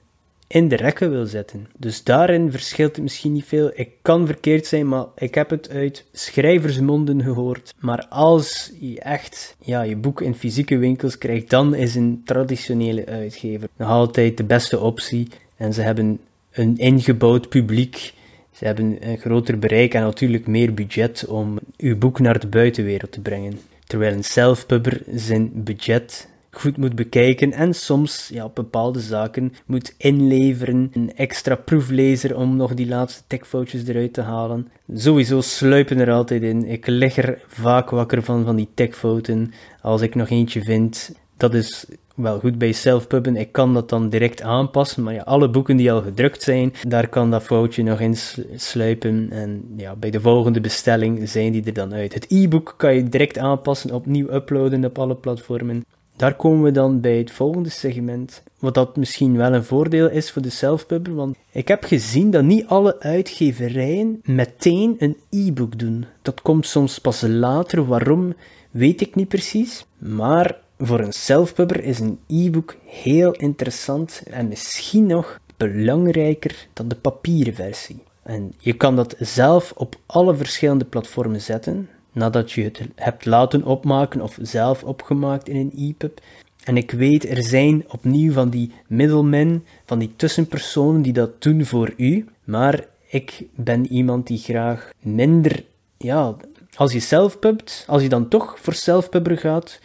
in 0.54 0.68
de 0.68 0.76
rekken 0.76 1.10
wil 1.10 1.26
zetten. 1.26 1.68
Dus 1.78 2.04
daarin 2.04 2.52
verschilt 2.52 2.96
het 2.96 3.04
misschien 3.04 3.32
niet 3.32 3.46
veel. 3.46 3.72
Ik 3.74 3.90
kan 4.02 4.26
verkeerd 4.26 4.66
zijn, 4.66 4.88
maar 4.88 5.06
ik 5.16 5.36
heb 5.36 5.50
het 5.50 5.70
uit 5.70 6.06
schrijversmonden 6.12 7.24
gehoord. 7.24 7.74
Maar 7.80 8.06
als 8.10 8.72
je 8.80 9.00
echt 9.00 9.56
ja, 9.60 9.82
je 9.82 9.96
boek 9.96 10.22
in 10.22 10.36
fysieke 10.36 10.78
winkels 10.78 11.18
krijgt, 11.18 11.50
dan 11.50 11.76
is 11.76 11.96
een 11.96 12.22
traditionele 12.26 13.06
uitgever 13.06 13.70
nog 13.78 13.90
altijd 13.90 14.38
de 14.38 14.44
beste 14.44 14.80
optie. 14.80 15.28
En 15.58 15.74
ze 15.74 15.82
hebben 15.82 16.20
een 16.52 16.78
ingebouwd 16.78 17.50
publiek. 17.50 18.14
Ze 18.52 18.66
hebben 18.66 18.98
een 19.00 19.18
groter 19.18 19.60
bereik 19.60 19.94
en 19.94 20.02
natuurlijk 20.02 20.48
meer 20.48 20.74
budget 20.74 21.26
om 21.26 21.60
uw 21.78 21.98
boek 21.98 22.20
naar 22.20 22.40
de 22.40 22.48
buitenwereld 22.48 23.12
te 23.12 23.22
brengen. 23.22 23.60
Terwijl 23.88 24.14
een 24.14 24.24
self-pubber 24.24 25.02
zijn 25.16 25.52
budget 25.54 26.28
goed 26.54 26.78
moet 26.78 26.96
bekijken 26.96 27.52
en 27.52 27.74
soms 27.74 28.30
ja, 28.34 28.50
bepaalde 28.50 29.00
zaken 29.00 29.54
moet 29.66 29.96
inleveren. 29.98 30.90
Een 30.94 31.16
extra 31.16 31.56
proeflezer 31.56 32.38
om 32.38 32.56
nog 32.56 32.74
die 32.74 32.88
laatste 32.88 33.24
techfoutjes 33.28 33.88
eruit 33.88 34.14
te 34.14 34.22
halen. 34.22 34.68
Sowieso 34.94 35.42
sluipen 35.42 36.00
er 36.00 36.12
altijd 36.12 36.42
in. 36.42 36.66
Ik 36.66 36.88
lig 36.88 37.18
er 37.18 37.42
vaak 37.48 37.90
wakker 37.90 38.24
van, 38.24 38.46
van 38.46 38.56
die 38.56 38.70
techfouten. 38.74 39.52
Als 39.82 40.02
ik 40.02 40.16
nog 40.16 40.30
eentje 40.30 40.62
vind, 40.62 41.16
dat 41.38 41.54
is 41.54 41.86
wel 42.16 42.40
goed 42.40 42.58
bij 42.58 42.72
selfpubben. 42.72 43.36
Ik 43.36 43.52
kan 43.52 43.74
dat 43.74 43.90
dan 43.90 44.10
direct 44.10 44.42
aanpassen, 44.42 45.04
maar 45.04 45.14
ja, 45.14 45.22
alle 45.22 45.50
boeken 45.50 45.78
die 45.78 45.92
al 45.92 46.02
gedrukt 46.02 46.42
zijn, 46.42 46.74
daar 46.88 47.08
kan 47.08 47.32
dat 47.32 47.44
foutje 47.44 47.84
nog 47.84 48.00
in 48.00 48.16
sluipen. 48.56 49.28
En 49.32 49.74
ja, 49.78 49.96
bij 49.96 50.10
de 50.10 50.22
volgende 50.22 50.62
bestelling 50.62 51.30
zijn 51.30 51.52
die 51.52 51.64
er 51.64 51.74
dan 51.74 51.94
uit. 51.94 52.14
Het 52.14 52.26
e-book 52.30 52.74
kan 52.78 52.96
je 52.96 53.10
direct 53.10 53.38
aanpassen, 53.38 53.92
opnieuw 53.92 54.34
uploaden 54.34 54.86
op 54.86 55.00
alle 55.00 55.16
platformen. 55.16 55.84
Daar 56.16 56.36
komen 56.36 56.64
we 56.64 56.72
dan 56.72 57.02
bij 57.02 57.18
het 57.18 57.32
volgende 57.32 57.70
segment, 57.70 58.44
wat 58.60 58.74
dat 58.74 58.98
misschien 58.98 59.38
wel 59.38 59.54
een 59.54 59.64
voordeel 59.64 60.10
is 60.10 60.32
voor 60.32 60.42
de 60.42 60.50
selfpubber, 60.50 61.16
want 61.16 61.38
ik 61.52 61.68
heb 61.68 61.84
gezien 61.84 62.32
dat 62.32 62.44
niet 62.44 62.68
alle 62.68 63.00
uitgeverijen 63.00 64.22
meteen 64.24 64.96
een 65.00 65.18
e-book 65.30 65.80
doen. 65.80 66.06
Dat 66.22 66.42
komt 66.42 66.68
soms 66.68 67.00
pas 67.00 67.22
later, 67.22 67.86
waarom 67.86 68.34
weet 68.72 69.02
ik 69.02 69.16
niet 69.16 69.28
precies, 69.28 69.86
maar 69.98 70.62
voor 70.78 71.00
een 71.00 71.14
selfpubber 71.14 71.84
is 71.84 72.00
een 72.00 72.20
e-book 72.28 72.76
heel 72.86 73.32
interessant 73.32 74.24
en 74.30 74.48
misschien 74.48 75.06
nog 75.06 75.40
belangrijker 75.58 76.68
dan 76.74 76.88
de 76.88 76.96
papieren 76.96 77.54
versie. 77.54 78.04
En 78.24 78.54
je 78.58 78.74
kan 78.74 78.96
dat 78.96 79.16
zelf 79.20 79.74
op 79.76 79.96
alle 80.06 80.36
verschillende 80.36 80.86
platformen 80.86 81.42
zetten, 81.42 81.90
nadat 82.14 82.52
je 82.52 82.64
het 82.64 82.82
hebt 82.96 83.26
laten 83.26 83.64
opmaken 83.64 84.22
of 84.22 84.38
zelf 84.42 84.84
opgemaakt 84.84 85.50
in 85.50 85.56
een 85.56 85.74
EPUB. 85.78 86.20
En 86.64 86.78
ik 86.78 86.92
weet, 86.92 87.30
er 87.30 87.44
zijn 87.44 87.84
opnieuw 87.88 88.32
van 88.32 88.50
die 88.50 88.72
middelmen, 88.88 89.66
van 89.86 90.00
die 90.00 90.14
tussenpersonen 90.16 91.02
die 91.02 91.14
dat 91.14 91.42
doen 91.42 91.66
voor 91.66 91.94
u. 91.98 92.26
Maar 92.44 92.86
ik 93.10 93.46
ben 93.56 93.88
iemand 93.88 94.28
die 94.28 94.38
graag 94.38 94.90
minder, 95.00 95.64
ja, 95.98 96.36
als 96.76 96.94
je 96.94 97.00
zelfpubt, 97.00 97.86
als 97.88 98.02
je 98.02 98.10
dan 98.10 98.28
toch 98.28 98.60
voor 98.60 98.74
zelfpubber 98.74 99.38
gaat, 99.38 99.80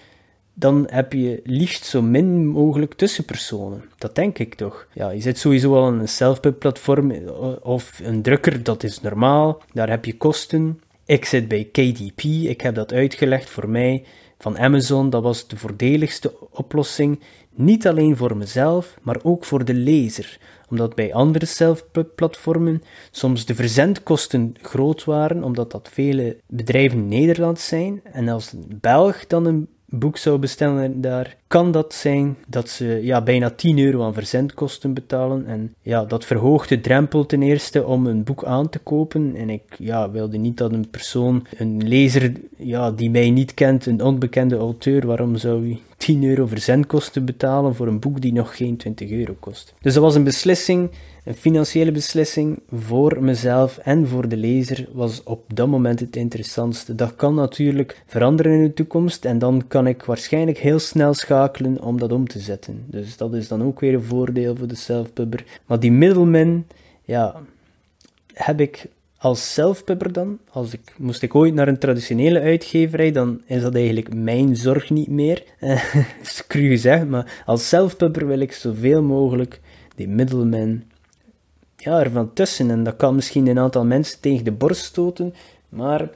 dan 0.55 0.87
heb 0.91 1.13
je 1.13 1.41
liefst 1.45 1.85
zo 1.85 2.03
min 2.03 2.47
mogelijk 2.47 2.95
tussenpersonen. 2.95 3.85
Dat 3.99 4.15
denk 4.15 4.39
ik 4.39 4.55
toch. 4.55 4.87
Ja, 4.93 5.11
je 5.11 5.21
zit 5.21 5.39
sowieso 5.39 5.75
al 5.75 5.87
aan 5.87 6.01
een 6.01 6.09
self-pub-platform 6.09 7.13
of 7.63 8.01
een 8.03 8.23
drukker, 8.23 8.63
dat 8.63 8.83
is 8.83 9.01
normaal. 9.01 9.63
Daar 9.73 9.91
heb 9.91 10.05
je 10.05 10.17
kosten. 10.17 10.81
Ik 11.09 11.25
zit 11.25 11.49
bij 11.49 11.65
KDP, 11.65 12.23
ik 12.23 12.61
heb 12.61 12.75
dat 12.75 12.93
uitgelegd 12.93 13.51
voor 13.51 13.69
mij 13.69 14.05
van 14.39 14.59
Amazon. 14.59 15.11
Dat 15.11 15.23
was 15.23 15.49
de 15.49 15.57
voordeligste 15.57 16.51
oplossing, 16.51 17.21
niet 17.51 17.87
alleen 17.87 18.17
voor 18.17 18.37
mezelf, 18.37 18.99
maar 19.03 19.17
ook 19.23 19.45
voor 19.45 19.65
de 19.65 19.75
lezer. 19.75 20.39
Omdat 20.71 20.95
bij 20.95 21.15
andere 21.15 21.47
self-platformen 21.47 22.83
soms 23.11 23.47
de 23.47 23.55
verzendkosten 23.55 24.55
groot 24.63 25.05
waren, 25.05 25.45
omdat 25.45 25.71
dat 25.71 25.89
vele 25.93 26.37
bedrijven 26.47 26.99
in 26.99 27.09
Nederland 27.09 27.61
zijn. 27.61 28.01
En 28.13 28.29
als 28.29 28.53
een 28.53 28.79
Belg 28.81 29.27
dan 29.27 29.47
een 29.47 29.69
boek 29.91 30.17
zou 30.17 30.39
bestellen 30.39 31.01
daar, 31.01 31.37
kan 31.47 31.73
dat 31.73 31.95
zijn 31.95 32.37
dat 32.47 32.69
ze 32.69 32.99
ja, 33.03 33.23
bijna 33.23 33.51
10 33.51 33.79
euro 33.79 34.05
aan 34.05 34.15
verzendkosten 34.15 34.95
betalen. 34.95 35.47
En 35.47 35.75
ja, 35.83 36.05
dat 36.05 36.25
verhoogt 36.25 36.69
de 36.69 36.81
drempel 36.81 37.27
ten 37.27 37.43
eerste 37.43 37.85
om 37.85 38.07
een 38.07 38.25
boek 38.25 38.45
aan 38.45 38.69
te 38.69 38.79
kopen. 38.79 39.35
En 39.37 39.51
ik 39.51 39.63
ja, 39.79 40.11
wilde 40.11 40.37
niet 40.37 40.57
dat 40.57 40.73
een 40.73 40.91
persoon, 40.91 41.47
een 41.57 41.89
lezer 41.89 42.33
ja, 42.57 42.91
die 42.91 43.11
mij 43.11 43.31
niet 43.31 43.55
kent, 43.55 43.87
een 43.87 44.03
onbekende 44.03 44.57
auteur, 44.57 45.07
waarom 45.07 45.37
zou 45.37 45.67
hij 45.67 45.81
10 46.09 46.25
euro 46.25 46.47
verzendkosten 46.47 47.25
betalen 47.25 47.75
voor 47.75 47.87
een 47.87 47.99
boek 47.99 48.21
die 48.21 48.33
nog 48.33 48.57
geen 48.57 48.77
20 48.77 49.11
euro 49.11 49.37
kost. 49.41 49.75
Dus 49.81 49.95
dat 49.95 50.03
was 50.03 50.15
een 50.15 50.25
beslissing, 50.25 50.91
een 51.25 51.35
financiële 51.35 51.93
beslissing 51.93 52.61
voor 52.73 53.23
mezelf 53.23 53.79
en 53.79 54.07
voor 54.07 54.29
de 54.29 54.37
lezer 54.37 54.89
was 54.93 55.23
op 55.23 55.45
dat 55.55 55.69
moment 55.69 56.01
het 56.01 56.17
interessantste. 56.17 56.95
Dat 56.95 57.17
kan 57.17 57.35
natuurlijk 57.35 58.03
veranderen 58.07 58.53
in 58.53 58.63
de 58.63 58.75
toekomst 58.75 59.25
en 59.25 59.39
dan 59.39 59.65
kan 59.67 59.87
ik 59.87 60.03
waarschijnlijk 60.03 60.59
heel 60.59 60.79
snel 60.79 61.15
schakelen 61.15 61.83
om 61.83 61.99
dat 61.99 62.13
om 62.13 62.29
te 62.29 62.41
zetten. 62.41 62.85
Dus 62.87 63.17
dat 63.17 63.35
is 63.35 63.49
dan 63.49 63.63
ook 63.63 63.81
weer 63.81 63.95
een 63.95 64.03
voordeel 64.03 64.57
voor 64.57 64.69
de 64.69 64.77
self-pubber. 64.77 65.45
Maar 65.67 65.81
die 65.81 65.93
middelman, 65.93 66.67
ja, 67.05 67.41
heb 68.33 68.61
ik 68.61 68.87
als 69.19 69.53
self-pubber 69.53 70.13
dan, 70.13 70.39
als 70.51 70.73
ik, 70.73 70.95
moest 70.97 71.23
ik 71.23 71.35
ooit 71.35 71.55
naar 71.55 71.69
een 71.69 71.79
traditionele 71.79 72.41
uitgeverij, 72.41 73.13
dan 73.13 73.41
is 73.47 73.63
dat 73.63 73.75
eigenlijk 73.75 74.15
mijn 74.15 74.57
zorg 74.57 74.91
niet 74.91 75.09
meer. 75.09 75.45
Uh, 75.61 75.95
is 76.23 76.47
cru 76.47 76.69
gezegd, 76.69 77.07
maar 77.07 77.43
als 77.47 77.69
self-pubber 77.69 78.27
wil 78.27 78.39
ik 78.39 78.53
zoveel 78.53 79.03
mogelijk 79.03 79.61
die 79.95 80.09
middelman 80.09 80.83
ja, 81.77 82.01
ervan 82.01 82.33
tussen. 82.33 82.71
En 82.71 82.85
dat 82.85 82.97
kan 82.97 83.15
misschien 83.15 83.47
een 83.47 83.59
aantal 83.59 83.85
mensen 83.85 84.21
tegen 84.21 84.45
de 84.45 84.53
borst 84.53 84.85
stoten, 84.85 85.35
maar 85.69 86.09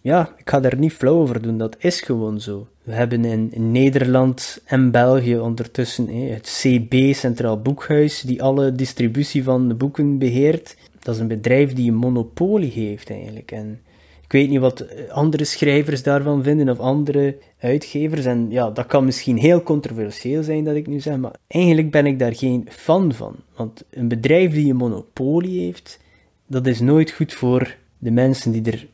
ja, 0.00 0.34
ik 0.36 0.50
ga 0.50 0.60
daar 0.60 0.78
niet 0.78 0.92
flauw 0.92 1.14
over 1.14 1.42
doen, 1.42 1.58
dat 1.58 1.76
is 1.78 2.00
gewoon 2.00 2.40
zo. 2.40 2.66
We 2.82 2.92
hebben 2.92 3.24
in, 3.24 3.72
Nederland 3.72 4.60
en 4.64 4.90
België 4.90 5.38
ondertussen 5.38 6.08
het 6.08 6.60
CB, 6.60 7.14
Centraal 7.14 7.60
Boekhuis, 7.60 8.20
die 8.20 8.42
alle 8.42 8.72
distributie 8.72 9.44
van 9.44 9.68
de 9.68 9.74
boeken 9.74 10.18
beheert 10.18 10.76
dat 11.04 11.14
is 11.14 11.20
een 11.20 11.28
bedrijf 11.28 11.72
die 11.72 11.90
een 11.90 11.96
monopolie 11.96 12.70
heeft 12.70 13.10
eigenlijk. 13.10 13.50
En 13.50 13.80
ik 14.24 14.32
weet 14.32 14.48
niet 14.48 14.60
wat 14.60 15.08
andere 15.10 15.44
schrijvers 15.44 16.02
daarvan 16.02 16.42
vinden 16.42 16.68
of 16.68 16.78
andere 16.78 17.36
uitgevers. 17.58 18.24
En 18.24 18.46
ja, 18.50 18.70
dat 18.70 18.86
kan 18.86 19.04
misschien 19.04 19.36
heel 19.36 19.62
controversieel 19.62 20.42
zijn 20.42 20.64
dat 20.64 20.74
ik 20.74 20.86
nu 20.86 21.00
zeg, 21.00 21.16
maar 21.16 21.34
eigenlijk 21.46 21.90
ben 21.90 22.06
ik 22.06 22.18
daar 22.18 22.34
geen 22.34 22.66
fan 22.70 23.12
van. 23.12 23.36
Want 23.56 23.84
een 23.90 24.08
bedrijf 24.08 24.52
die 24.52 24.70
een 24.70 24.76
monopolie 24.76 25.60
heeft, 25.60 26.00
dat 26.46 26.66
is 26.66 26.80
nooit 26.80 27.10
goed 27.10 27.32
voor 27.32 27.76
de 27.98 28.10
mensen 28.10 28.52
die 28.52 28.72
er 28.72 28.86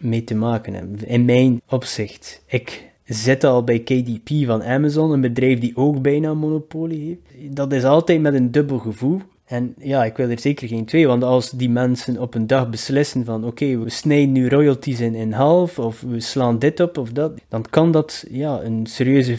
mee 0.00 0.24
te 0.24 0.34
maken 0.34 0.74
hebben. 0.74 1.06
In 1.06 1.24
mijn 1.24 1.60
opzicht. 1.68 2.42
Ik 2.46 2.90
zit 3.04 3.44
al 3.44 3.64
bij 3.64 3.78
KDP 3.78 4.46
van 4.46 4.62
Amazon, 4.62 5.10
een 5.10 5.20
bedrijf 5.20 5.58
die 5.58 5.76
ook 5.76 6.02
bijna 6.02 6.30
een 6.30 6.38
monopolie 6.38 7.06
heeft. 7.06 7.56
Dat 7.56 7.72
is 7.72 7.84
altijd 7.84 8.20
met 8.20 8.34
een 8.34 8.50
dubbel 8.50 8.78
gevoel. 8.78 9.20
En 9.48 9.74
ja, 9.78 10.04
ik 10.04 10.16
wil 10.16 10.28
er 10.28 10.40
zeker 10.40 10.68
geen 10.68 10.84
twee, 10.84 11.06
want 11.06 11.22
als 11.22 11.50
die 11.50 11.70
mensen 11.70 12.20
op 12.20 12.34
een 12.34 12.46
dag 12.46 12.70
beslissen 12.70 13.24
van 13.24 13.44
oké, 13.44 13.78
we 13.78 13.90
snijden 13.90 14.32
nu 14.32 14.48
royalties 14.48 15.00
in, 15.00 15.14
in 15.14 15.32
half, 15.32 15.78
of 15.78 16.00
we 16.00 16.20
slaan 16.20 16.58
dit 16.58 16.80
op 16.80 16.98
of 16.98 17.12
dat, 17.12 17.40
dan 17.48 17.64
kan 17.70 17.92
dat 17.92 18.24
ja, 18.30 18.62
een 18.62 18.86
serieuze 18.86 19.38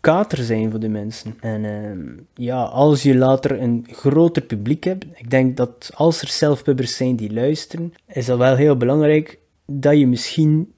kater 0.00 0.44
zijn 0.44 0.70
voor 0.70 0.80
de 0.80 0.88
mensen. 0.88 1.36
En 1.40 1.64
uh, 1.64 2.22
ja, 2.34 2.62
als 2.62 3.02
je 3.02 3.14
later 3.14 3.62
een 3.62 3.86
groter 3.90 4.42
publiek 4.42 4.84
hebt, 4.84 5.04
ik 5.14 5.30
denk 5.30 5.56
dat 5.56 5.90
als 5.94 6.22
er 6.22 6.28
zelfpubbers 6.28 6.96
zijn 6.96 7.16
die 7.16 7.32
luisteren, 7.32 7.94
is 8.06 8.26
dat 8.26 8.38
wel 8.38 8.56
heel 8.56 8.76
belangrijk 8.76 9.38
dat 9.66 9.98
je 9.98 10.06
misschien 10.06 10.72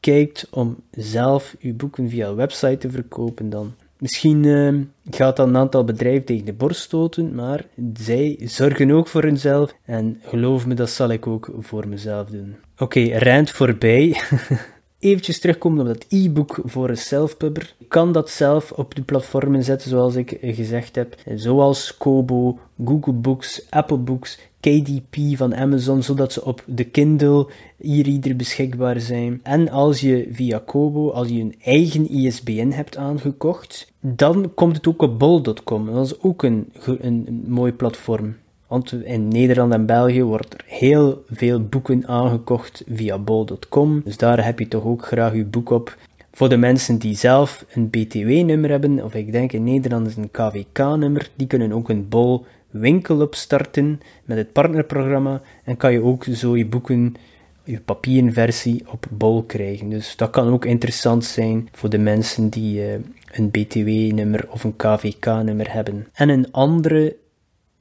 kijkt 0.00 0.46
om 0.50 0.76
zelf 0.90 1.54
je 1.58 1.72
boeken 1.72 2.08
via 2.08 2.28
een 2.28 2.34
website 2.34 2.78
te 2.78 2.90
verkopen 2.90 3.50
dan. 3.50 3.74
Misschien 4.02 4.44
uh, 4.44 4.80
gaat 5.10 5.36
dat 5.36 5.46
een 5.46 5.56
aantal 5.56 5.84
bedrijven 5.84 6.24
tegen 6.24 6.44
de 6.44 6.52
borst 6.52 6.80
stoten, 6.80 7.34
maar 7.34 7.64
zij 7.94 8.38
zorgen 8.40 8.90
ook 8.90 9.08
voor 9.08 9.22
hunzelf. 9.22 9.74
En 9.84 10.20
geloof 10.22 10.66
me, 10.66 10.74
dat 10.74 10.90
zal 10.90 11.08
ik 11.10 11.26
ook 11.26 11.50
voor 11.58 11.88
mezelf 11.88 12.28
doen. 12.28 12.56
Oké, 12.74 12.82
okay, 12.82 13.18
rent 13.18 13.50
voorbij. 13.50 14.16
Eventjes 15.02 15.40
terugkomen 15.40 15.80
op 15.80 15.86
dat 15.86 16.04
e-book 16.08 16.60
voor 16.64 16.88
een 16.88 16.96
self-pubber. 16.96 17.74
Je 17.78 17.84
kan 17.86 18.12
dat 18.12 18.30
zelf 18.30 18.72
op 18.72 18.94
de 18.94 19.02
platformen 19.02 19.64
zetten, 19.64 19.90
zoals 19.90 20.14
ik 20.14 20.38
gezegd 20.42 20.94
heb. 20.94 21.16
Zoals 21.34 21.96
Kobo, 21.96 22.58
Google 22.84 23.12
Books, 23.12 23.66
Apple 23.70 23.96
Books, 23.96 24.38
KDP 24.60 25.36
van 25.36 25.54
Amazon, 25.54 26.02
zodat 26.02 26.32
ze 26.32 26.44
op 26.44 26.64
de 26.66 26.84
Kindle 26.84 27.46
e-reader 27.80 28.36
beschikbaar 28.36 29.00
zijn. 29.00 29.40
En 29.42 29.68
als 29.68 30.00
je 30.00 30.28
via 30.32 30.62
Kobo, 30.66 31.10
als 31.10 31.28
je 31.28 31.40
een 31.40 31.54
eigen 31.64 32.10
ISBN 32.10 32.70
hebt 32.70 32.96
aangekocht, 32.96 33.92
dan 34.00 34.54
komt 34.54 34.76
het 34.76 34.86
ook 34.86 35.02
op 35.02 35.18
bol.com. 35.18 35.92
Dat 35.92 36.06
is 36.06 36.20
ook 36.20 36.42
een, 36.42 36.72
een, 36.84 37.24
een 37.26 37.44
mooi 37.46 37.72
platform. 37.72 38.36
Want 38.72 38.92
in 38.92 39.28
Nederland 39.28 39.72
en 39.72 39.86
België 39.86 40.22
wordt 40.22 40.54
er 40.54 40.64
heel 40.66 41.24
veel 41.30 41.62
boeken 41.64 42.06
aangekocht 42.06 42.84
via 42.92 43.18
bol.com. 43.18 44.00
Dus 44.04 44.16
daar 44.16 44.44
heb 44.44 44.58
je 44.58 44.68
toch 44.68 44.84
ook 44.84 45.06
graag 45.06 45.34
je 45.34 45.44
boek 45.44 45.70
op. 45.70 45.96
Voor 46.32 46.48
de 46.48 46.56
mensen 46.56 46.98
die 46.98 47.16
zelf 47.16 47.64
een 47.72 47.90
BTW-nummer 47.90 48.70
hebben, 48.70 49.04
of 49.04 49.14
ik 49.14 49.32
denk 49.32 49.52
in 49.52 49.64
Nederland 49.64 50.06
is 50.06 50.16
een 50.16 50.30
KVK-nummer, 50.30 51.30
die 51.34 51.46
kunnen 51.46 51.72
ook 51.72 51.88
een 51.88 52.08
bol 52.08 52.44
winkel 52.70 53.20
opstarten 53.20 54.00
met 54.24 54.36
het 54.36 54.52
partnerprogramma 54.52 55.40
en 55.64 55.76
kan 55.76 55.92
je 55.92 56.02
ook 56.02 56.24
zo 56.24 56.56
je 56.56 56.66
boeken, 56.66 57.14
je 57.64 57.80
papieren 57.80 58.32
versie 58.32 58.84
op 58.86 59.06
bol 59.10 59.42
krijgen. 59.42 59.88
Dus 59.88 60.16
dat 60.16 60.30
kan 60.30 60.52
ook 60.52 60.64
interessant 60.64 61.24
zijn 61.24 61.68
voor 61.72 61.90
de 61.90 61.98
mensen 61.98 62.48
die 62.48 62.80
uh, 62.80 62.92
een 63.32 63.50
BTW-nummer 63.50 64.46
of 64.50 64.64
een 64.64 64.76
KVK-nummer 64.76 65.72
hebben. 65.72 66.06
En 66.12 66.28
een 66.28 66.52
andere 66.52 67.20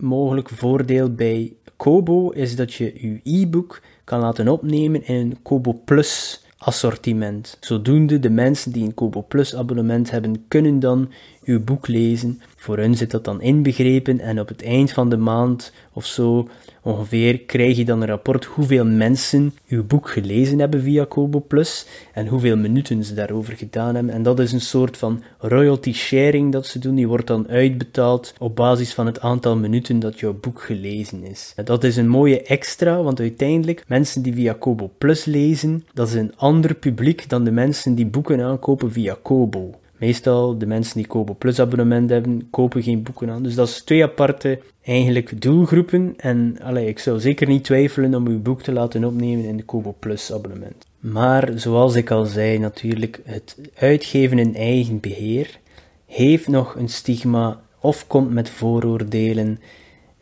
mogelijk 0.01 0.49
voordeel 0.49 1.13
bij 1.13 1.53
Kobo 1.77 2.29
is 2.29 2.55
dat 2.55 2.73
je 2.73 2.93
je 2.95 3.19
e-book 3.41 3.81
kan 4.03 4.19
laten 4.19 4.47
opnemen 4.47 5.05
in 5.05 5.15
een 5.15 5.41
Kobo 5.41 5.81
Plus 5.85 6.43
assortiment. 6.57 7.57
Zodoende 7.59 8.19
de 8.19 8.29
mensen 8.29 8.71
die 8.71 8.83
een 8.83 8.93
Kobo 8.93 9.25
Plus 9.27 9.55
abonnement 9.55 10.11
hebben, 10.11 10.45
kunnen 10.47 10.79
dan 10.79 11.11
uw 11.43 11.63
boek 11.63 11.87
lezen. 11.87 12.41
Voor 12.55 12.77
hun 12.77 12.95
zit 12.95 13.11
dat 13.11 13.25
dan 13.25 13.41
inbegrepen 13.41 14.19
en 14.19 14.39
op 14.39 14.47
het 14.47 14.63
eind 14.63 14.91
van 14.91 15.09
de 15.09 15.17
maand 15.17 15.73
of 15.93 16.05
zo 16.05 16.47
ongeveer 16.81 17.39
krijg 17.39 17.77
je 17.77 17.85
dan 17.85 18.01
een 18.01 18.07
rapport 18.07 18.45
hoeveel 18.45 18.85
mensen 18.85 19.53
uw 19.67 19.83
boek 19.83 20.09
gelezen 20.09 20.59
hebben 20.59 20.81
via 20.81 21.05
Kobo 21.05 21.39
Plus 21.47 21.85
en 22.13 22.27
hoeveel 22.27 22.57
minuten 22.57 23.03
ze 23.03 23.13
daarover 23.13 23.53
gedaan 23.53 23.95
hebben. 23.95 24.13
En 24.13 24.23
dat 24.23 24.39
is 24.39 24.51
een 24.51 24.61
soort 24.61 24.97
van 24.97 25.23
royalty 25.37 25.93
sharing 25.93 26.51
dat 26.51 26.67
ze 26.67 26.79
doen. 26.79 26.95
Die 26.95 27.07
wordt 27.07 27.27
dan 27.27 27.47
uitbetaald 27.47 28.33
op 28.39 28.55
basis 28.55 28.93
van 28.93 29.05
het 29.05 29.19
aantal 29.19 29.57
minuten 29.57 29.99
dat 29.99 30.19
jouw 30.19 30.33
boek 30.33 30.61
gelezen 30.61 31.23
is. 31.23 31.53
Dat 31.63 31.83
is 31.83 31.95
een 31.95 32.09
mooie 32.09 32.41
extra, 32.41 33.03
want 33.03 33.19
uiteindelijk 33.19 33.83
mensen 33.87 34.21
die 34.21 34.33
via 34.33 34.53
Kobo 34.53 34.91
Plus 34.97 35.25
lezen, 35.25 35.85
dat 35.93 36.07
is 36.07 36.13
een 36.13 36.33
ander 36.35 36.75
publiek 36.75 37.29
dan 37.29 37.43
de 37.43 37.51
mensen 37.51 37.95
die 37.95 38.05
boeken 38.05 38.41
aankopen 38.41 38.91
via 38.91 39.17
Kobo. 39.21 39.80
Meestal 40.01 40.57
de 40.57 40.65
mensen 40.65 40.97
die 40.97 41.07
Kobo 41.07 41.35
Plus 41.37 41.59
abonnement 41.59 42.09
hebben, 42.09 42.47
kopen 42.49 42.83
geen 42.83 43.03
boeken 43.03 43.29
aan. 43.29 43.43
Dus 43.43 43.55
dat 43.55 43.67
is 43.67 43.81
twee 43.81 44.03
aparte 44.03 44.59
eigenlijk 44.83 45.41
doelgroepen. 45.41 46.13
En 46.17 46.57
allee, 46.61 46.87
ik 46.87 46.99
zou 46.99 47.19
zeker 47.19 47.47
niet 47.47 47.63
twijfelen 47.63 48.15
om 48.15 48.27
uw 48.27 48.41
boek 48.41 48.61
te 48.61 48.71
laten 48.71 49.03
opnemen 49.03 49.45
in 49.45 49.57
de 49.57 49.63
Kobo 49.63 49.95
Plus 49.99 50.33
abonnement. 50.33 50.85
Maar 50.99 51.51
zoals 51.55 51.95
ik 51.95 52.11
al 52.11 52.25
zei, 52.25 52.57
natuurlijk, 52.57 53.21
het 53.23 53.57
uitgeven 53.75 54.39
in 54.39 54.55
eigen 54.55 54.99
beheer 54.99 55.59
heeft 56.05 56.47
nog 56.47 56.75
een 56.75 56.89
stigma 56.89 57.61
of 57.79 58.07
komt 58.07 58.31
met 58.31 58.49
vooroordelen. 58.49 59.59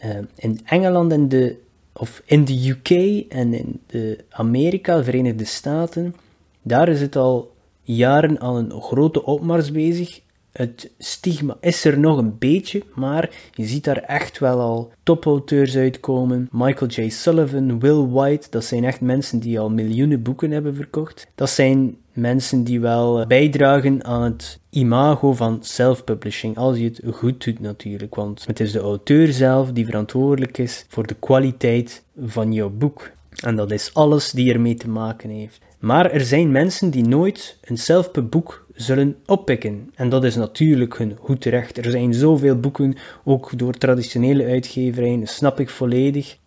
Uh, 0.06 0.10
in 0.36 0.60
Engeland 0.66 1.12
en 1.12 1.30
de, 1.30 1.56
of 1.94 2.22
in 2.26 2.46
de 2.46 2.70
UK 2.70 2.90
en 3.32 3.54
in 3.54 3.80
de 3.88 4.24
Amerika, 4.30 4.96
de 4.96 5.04
Verenigde 5.04 5.46
Staten, 5.46 6.16
daar 6.62 6.90
is 6.90 7.02
het 7.02 7.16
al 7.16 7.58
jaren 7.96 8.40
al 8.40 8.58
een 8.58 8.82
grote 8.82 9.24
opmars 9.24 9.72
bezig. 9.72 10.22
Het 10.52 10.92
stigma 10.98 11.58
is 11.62 11.86
er 11.86 12.00
nog 12.00 12.18
een 12.18 12.38
beetje, 12.38 12.84
maar 12.96 13.30
je 13.52 13.66
ziet 13.66 13.84
daar 13.84 13.98
echt 13.98 14.40
wel 14.40 14.60
al 14.60 14.92
topauteurs 15.04 15.76
uitkomen. 15.76 16.48
Michael 16.52 16.92
J. 16.92 17.10
Sullivan, 17.10 17.80
Will 17.80 18.06
White, 18.06 18.48
dat 18.50 18.64
zijn 18.64 18.84
echt 18.84 19.02
mensen 19.02 19.40
die 19.40 19.60
al 19.60 19.70
miljoenen 19.70 20.22
boeken 20.22 20.52
hebben 20.52 20.76
verkocht. 20.76 21.28
Dat 21.36 21.50
zijn 21.50 21.98
mensen 22.14 22.64
die 22.64 22.80
wel 22.80 23.28
bijdragen 23.28 24.04
aan 24.04 24.22
het 24.22 24.60
imago 24.70 25.34
van 25.34 25.58
self-publishing, 25.62 26.58
als 26.58 26.78
je 26.78 26.84
het 26.84 27.02
goed 27.12 27.44
doet 27.44 27.60
natuurlijk. 27.60 28.16
Want 28.16 28.46
het 28.46 28.60
is 28.60 28.72
de 28.72 28.80
auteur 28.80 29.34
zelf 29.34 29.72
die 29.72 29.86
verantwoordelijk 29.86 30.58
is 30.58 30.86
voor 30.88 31.08
de 31.08 31.16
kwaliteit 31.20 32.04
van 32.26 32.54
jouw 32.54 32.70
boek. 32.70 33.12
En 33.44 33.56
dat 33.56 33.72
is 33.72 33.94
alles 33.94 34.32
die 34.32 34.54
ermee 34.54 34.76
te 34.76 34.90
maken 34.90 35.30
heeft. 35.30 35.68
Maar 35.80 36.12
er 36.12 36.26
zijn 36.26 36.52
mensen 36.52 36.90
die 36.90 37.08
nooit 37.08 37.58
een 37.64 37.78
zelfboek 37.78 38.66
zullen 38.74 39.16
oppikken. 39.26 39.92
En 39.96 40.10
dat 40.10 40.24
is 40.24 40.36
natuurlijk 40.36 40.98
hun 40.98 41.18
goed 41.20 41.42
terecht. 41.42 41.78
Er 41.78 41.92
zijn 41.92 42.14
zoveel 42.14 42.60
boeken, 42.60 42.96
ook 43.24 43.58
door 43.58 43.74
traditionele 43.74 44.46
uitgeverijen, 44.46 45.28
snap 45.28 45.60
ik 45.60 45.70
volledig. 45.70 46.38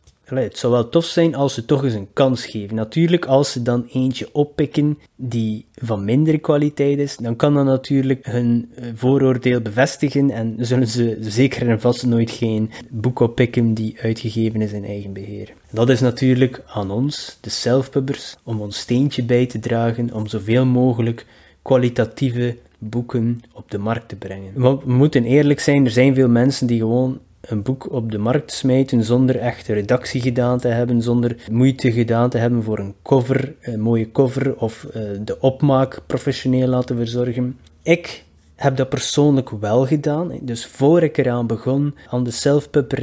Het 0.41 0.59
zou 0.59 0.73
wel 0.73 0.89
tof 0.89 1.05
zijn 1.05 1.35
als 1.35 1.55
ze 1.55 1.65
toch 1.65 1.85
eens 1.85 1.95
een 1.95 2.13
kans 2.13 2.47
geven. 2.47 2.77
Natuurlijk, 2.77 3.27
als 3.27 3.53
ze 3.53 3.63
dan 3.63 3.87
eentje 3.93 4.29
oppikken 4.33 4.99
die 5.17 5.67
van 5.75 6.05
mindere 6.05 6.39
kwaliteit 6.39 6.99
is, 6.99 7.17
dan 7.17 7.37
kan 7.37 7.55
dat 7.55 7.65
natuurlijk 7.65 8.27
hun 8.27 8.71
eh, 8.75 8.85
vooroordeel 8.95 9.61
bevestigen 9.61 10.31
en 10.31 10.57
zullen 10.59 10.89
ze 10.89 11.17
zeker 11.21 11.69
en 11.69 11.81
vast 11.81 12.07
nooit 12.07 12.31
geen 12.31 12.71
boek 12.91 13.21
oppikken 13.21 13.75
die 13.75 13.97
uitgegeven 14.01 14.61
is 14.61 14.73
in 14.73 14.85
eigen 14.85 15.13
beheer. 15.13 15.53
Dat 15.71 15.89
is 15.89 16.01
natuurlijk 16.01 16.63
aan 16.67 16.91
ons, 16.91 17.39
de 17.41 17.51
selfpubbers, 17.51 18.37
om 18.43 18.61
ons 18.61 18.79
steentje 18.79 19.25
bij 19.25 19.47
te 19.47 19.59
dragen 19.59 20.13
om 20.13 20.27
zoveel 20.27 20.67
mogelijk 20.67 21.27
kwalitatieve 21.63 22.57
boeken 22.79 23.43
op 23.53 23.71
de 23.71 23.79
markt 23.79 24.09
te 24.09 24.17
brengen. 24.17 24.53
We 24.55 24.79
moeten 24.85 25.25
eerlijk 25.25 25.61
zijn, 25.61 25.85
er 25.85 25.91
zijn 25.91 26.15
veel 26.15 26.29
mensen 26.29 26.67
die 26.67 26.79
gewoon 26.79 27.21
een 27.43 27.63
boek 27.63 27.93
op 27.93 28.13
de 28.13 28.19
markt 28.19 28.53
smijten 28.53 29.05
zonder 29.05 29.37
echt 29.37 29.69
redactie 29.69 30.21
gedaan 30.21 30.59
te 30.59 30.69
hebben, 30.69 31.03
zonder 31.03 31.37
moeite 31.51 31.93
gedaan 31.93 32.31
te 32.31 32.39
hebben 32.39 32.63
voor 32.63 32.79
een 32.79 32.95
cover, 33.03 33.55
een 33.61 33.81
mooie 33.81 34.11
cover 34.11 34.57
of 34.57 34.87
uh, 34.87 35.03
de 35.25 35.41
opmaak 35.41 36.01
professioneel 36.07 36.69
laten 36.69 36.97
verzorgen. 36.97 37.59
Ik 37.83 38.25
heb 38.55 38.77
dat 38.77 38.89
persoonlijk 38.89 39.51
wel 39.51 39.87
gedaan. 39.87 40.31
Dus 40.41 40.67
voor 40.67 41.03
ik 41.03 41.19
eraan 41.19 41.47
begon, 41.47 41.95
aan 42.11 42.25
de 42.25 42.31
self-pub 42.31 42.99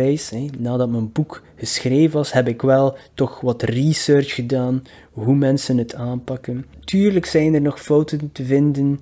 nadat 0.58 0.90
mijn 0.90 1.12
boek 1.12 1.42
geschreven 1.56 2.18
was, 2.18 2.32
heb 2.32 2.48
ik 2.48 2.62
wel 2.62 2.98
toch 3.14 3.42
wat 3.42 3.62
research 3.62 4.36
gedaan, 4.36 4.84
hoe 5.12 5.36
mensen 5.36 5.78
het 5.78 5.96
aanpakken. 5.96 6.66
Tuurlijk 6.86 7.26
zijn 7.26 7.54
er 7.54 7.62
nog 7.62 7.82
fouten 7.82 8.30
te 8.32 8.46
vinden 8.46 9.00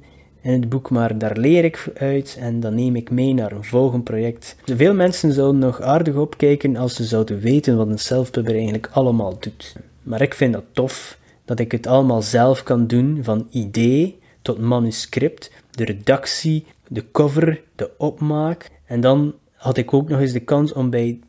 in 0.48 0.62
het 0.62 0.70
boek, 0.70 0.90
maar 0.90 1.18
daar 1.18 1.38
leer 1.38 1.64
ik 1.64 1.92
uit 1.94 2.38
en 2.40 2.60
dan 2.60 2.76
neem 2.76 2.96
ik 2.96 3.12
mee 3.12 3.34
naar 3.34 3.52
een 3.52 3.64
volgend 3.64 4.04
project. 4.04 4.56
Veel 4.66 4.94
mensen 4.94 5.34
zouden 5.34 5.60
nog 5.60 5.82
aardig 5.82 6.16
opkijken 6.16 6.76
als 6.76 6.96
ze 6.96 7.04
zouden 7.04 7.40
weten 7.40 7.78
wat 7.78 7.88
een 7.88 8.00
self-pubber 8.00 8.54
eigenlijk 8.54 8.90
allemaal 8.92 9.38
doet. 9.40 9.76
Maar 10.04 10.22
ik 10.22 10.34
vind 10.34 10.54
dat 10.54 10.64
tof 10.72 11.18
dat 11.46 11.60
ik 11.60 11.72
het 11.72 11.88
allemaal 11.88 12.22
zelf 12.22 12.64
kan 12.64 12.88
doen, 12.88 13.20
van 13.22 13.48
idee 13.50 14.20
tot 14.42 14.60
manuscript, 14.60 15.52
de 15.72 15.86
redactie, 15.86 16.66
de 16.88 17.04
cover, 17.12 17.62
de 17.76 17.90
opmaak. 17.98 18.70
En 18.86 19.02
dan 19.02 19.34
had 19.54 19.78
ik 19.78 19.94
ook 19.94 20.10
nog 20.10 20.20
eens 20.20 20.32
de 20.32 20.40
kans 20.40 20.74
om 20.74 20.90
bij 20.90 21.20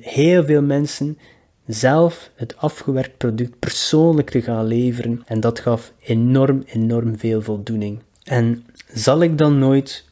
heel 0.00 0.44
veel 0.44 0.62
mensen 0.62 1.18
zelf 1.66 2.30
het 2.34 2.56
afgewerkt 2.56 3.16
product 3.16 3.58
persoonlijk 3.58 4.30
te 4.30 4.42
gaan 4.42 4.66
leveren. 4.66 5.22
En 5.26 5.40
dat 5.40 5.60
gaf 5.60 5.92
enorm, 6.00 6.62
enorm 6.66 7.18
veel 7.18 7.42
voldoening. 7.42 7.98
En 8.28 8.64
zal 8.92 9.22
ik 9.22 9.38
dan 9.38 9.58
nooit 9.58 10.04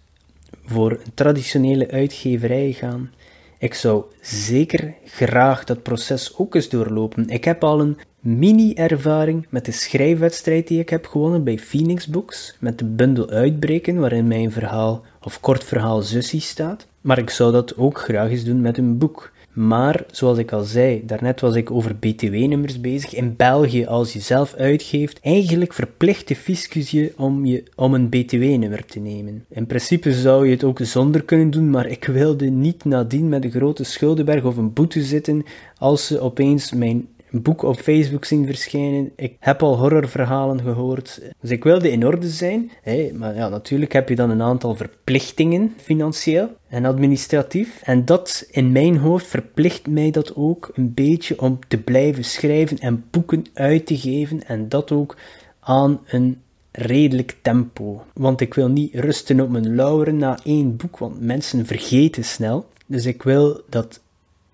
voor 0.65 0.91
een 0.91 1.15
traditionele 1.15 1.91
uitgeverij 1.91 2.73
gaan? 2.73 3.11
Ik 3.59 3.75
zou 3.75 4.05
zeker 4.21 4.95
graag 5.05 5.65
dat 5.65 5.83
proces 5.83 6.37
ook 6.37 6.55
eens 6.55 6.69
doorlopen. 6.69 7.29
Ik 7.29 7.45
heb 7.45 7.65
al 7.65 7.81
een 7.81 7.99
mini-ervaring 8.21 9.47
met 9.51 9.65
de 9.65 9.73
schrijfwedstrijd 9.73 10.69
die 10.69 10.81
ik 10.81 10.89
heb 10.89 11.07
gewonnen 11.07 11.45
bij 11.45 11.59
Phoenix 11.59 12.07
Books, 12.07 12.57
met 12.59 12.79
de 12.79 12.85
bundel 12.85 13.29
Uitbreken, 13.29 13.97
waarin 14.01 14.27
mijn 14.27 14.53
verhaal 14.53 15.05
of 15.23 15.41
kort 15.41 15.65
verhaal 15.65 16.03
Zussie 16.03 16.41
staat. 16.41 16.87
Maar 17.01 17.19
ik 17.19 17.31
zou 17.31 17.53
dat 17.53 17.77
ook 17.77 17.99
graag 17.99 18.31
eens 18.31 18.45
doen 18.45 18.61
met 18.61 18.79
een 18.79 18.99
boek. 18.99 19.33
Maar, 19.57 20.05
zoals 20.11 20.39
ik 20.39 20.53
al 20.53 20.63
zei, 20.63 21.03
daarnet 21.07 21.41
was 21.41 21.55
ik 21.55 21.71
over 21.71 21.97
BTW-nummers 21.97 22.81
bezig. 22.81 23.15
In 23.15 23.37
België, 23.37 23.87
als 23.87 24.13
je 24.13 24.21
zelf 24.21 24.55
uitgeeft, 24.55 25.21
eigenlijk 25.21 25.73
verplicht 25.73 26.29
de 26.29 26.37
fiscus 26.37 26.91
je 26.91 27.13
om, 27.17 27.45
je 27.45 27.63
om 27.75 27.95
een 27.95 28.09
BTW-nummer 28.09 28.85
te 28.85 28.99
nemen. 28.99 29.45
In 29.49 29.67
principe 29.67 30.13
zou 30.13 30.47
je 30.47 30.51
het 30.51 30.65
ook 30.65 30.79
zonder 30.83 31.23
kunnen 31.23 31.51
doen, 31.51 31.71
maar 31.71 31.87
ik 31.87 32.05
wilde 32.05 32.47
niet 32.47 32.85
nadien 32.85 33.29
met 33.29 33.45
een 33.45 33.51
grote 33.51 33.85
schuldenberg 33.85 34.45
of 34.45 34.57
een 34.57 34.73
boete 34.73 35.03
zitten 35.03 35.45
als 35.79 36.07
ze 36.07 36.21
opeens 36.21 36.73
mijn 36.73 37.09
boek 37.43 37.63
op 37.63 37.77
Facebook 37.77 38.25
zien 38.25 38.47
verschijnen. 38.47 39.13
Ik 39.17 39.37
heb 39.41 39.63
al 39.63 39.79
horrorverhalen 39.79 40.61
gehoord. 40.61 41.21
Dus 41.41 41.51
ik 41.51 41.65
wilde 41.65 41.91
in 41.91 42.07
orde 42.07 42.29
zijn. 42.29 42.71
Maar 43.15 43.35
ja, 43.35 43.49
natuurlijk 43.49 43.93
heb 43.93 44.09
je 44.09 44.17
dan 44.17 44.31
een 44.31 44.43
aantal 44.43 44.75
verplichtingen, 44.75 45.75
financieel 45.77 46.49
en 46.69 46.85
administratief. 46.85 47.81
En 47.83 48.05
dat 48.05 48.47
in 48.51 48.73
mijn 48.73 48.97
hoofd 48.97 49.27
verplicht 49.27 49.87
mij 49.87 50.11
dat 50.11 50.37
ook 50.37 50.71
een 50.75 50.95
beetje 50.95 51.41
om 51.41 51.59
te 51.69 51.79
blijven 51.79 52.25
schrijven 52.25 52.79
en 52.79 53.05
boeken 53.11 53.45
uit 53.55 53.87
te 53.87 53.97
geven. 53.97 54.47
En 54.47 54.69
dat 54.69 54.93
ook 54.93 55.17
aan 55.61 56.01
een 56.07 56.41
redelijk 56.71 57.37
tempo. 57.43 58.05
Want 58.15 58.41
ik 58.41 58.55
wil 58.55 58.69
niet 58.69 58.95
rusten 58.95 59.41
op 59.41 59.51
mijn 59.51 59.75
lauweren 59.75 60.17
na 60.17 60.39
één 60.45 60.77
boek, 60.77 60.99
want 60.99 61.21
mensen 61.21 61.67
vergeten 61.67 62.25
snel. 62.25 62.67
Dus 62.87 63.07
ik 63.07 63.23
wil 63.23 63.63
dat 63.69 64.01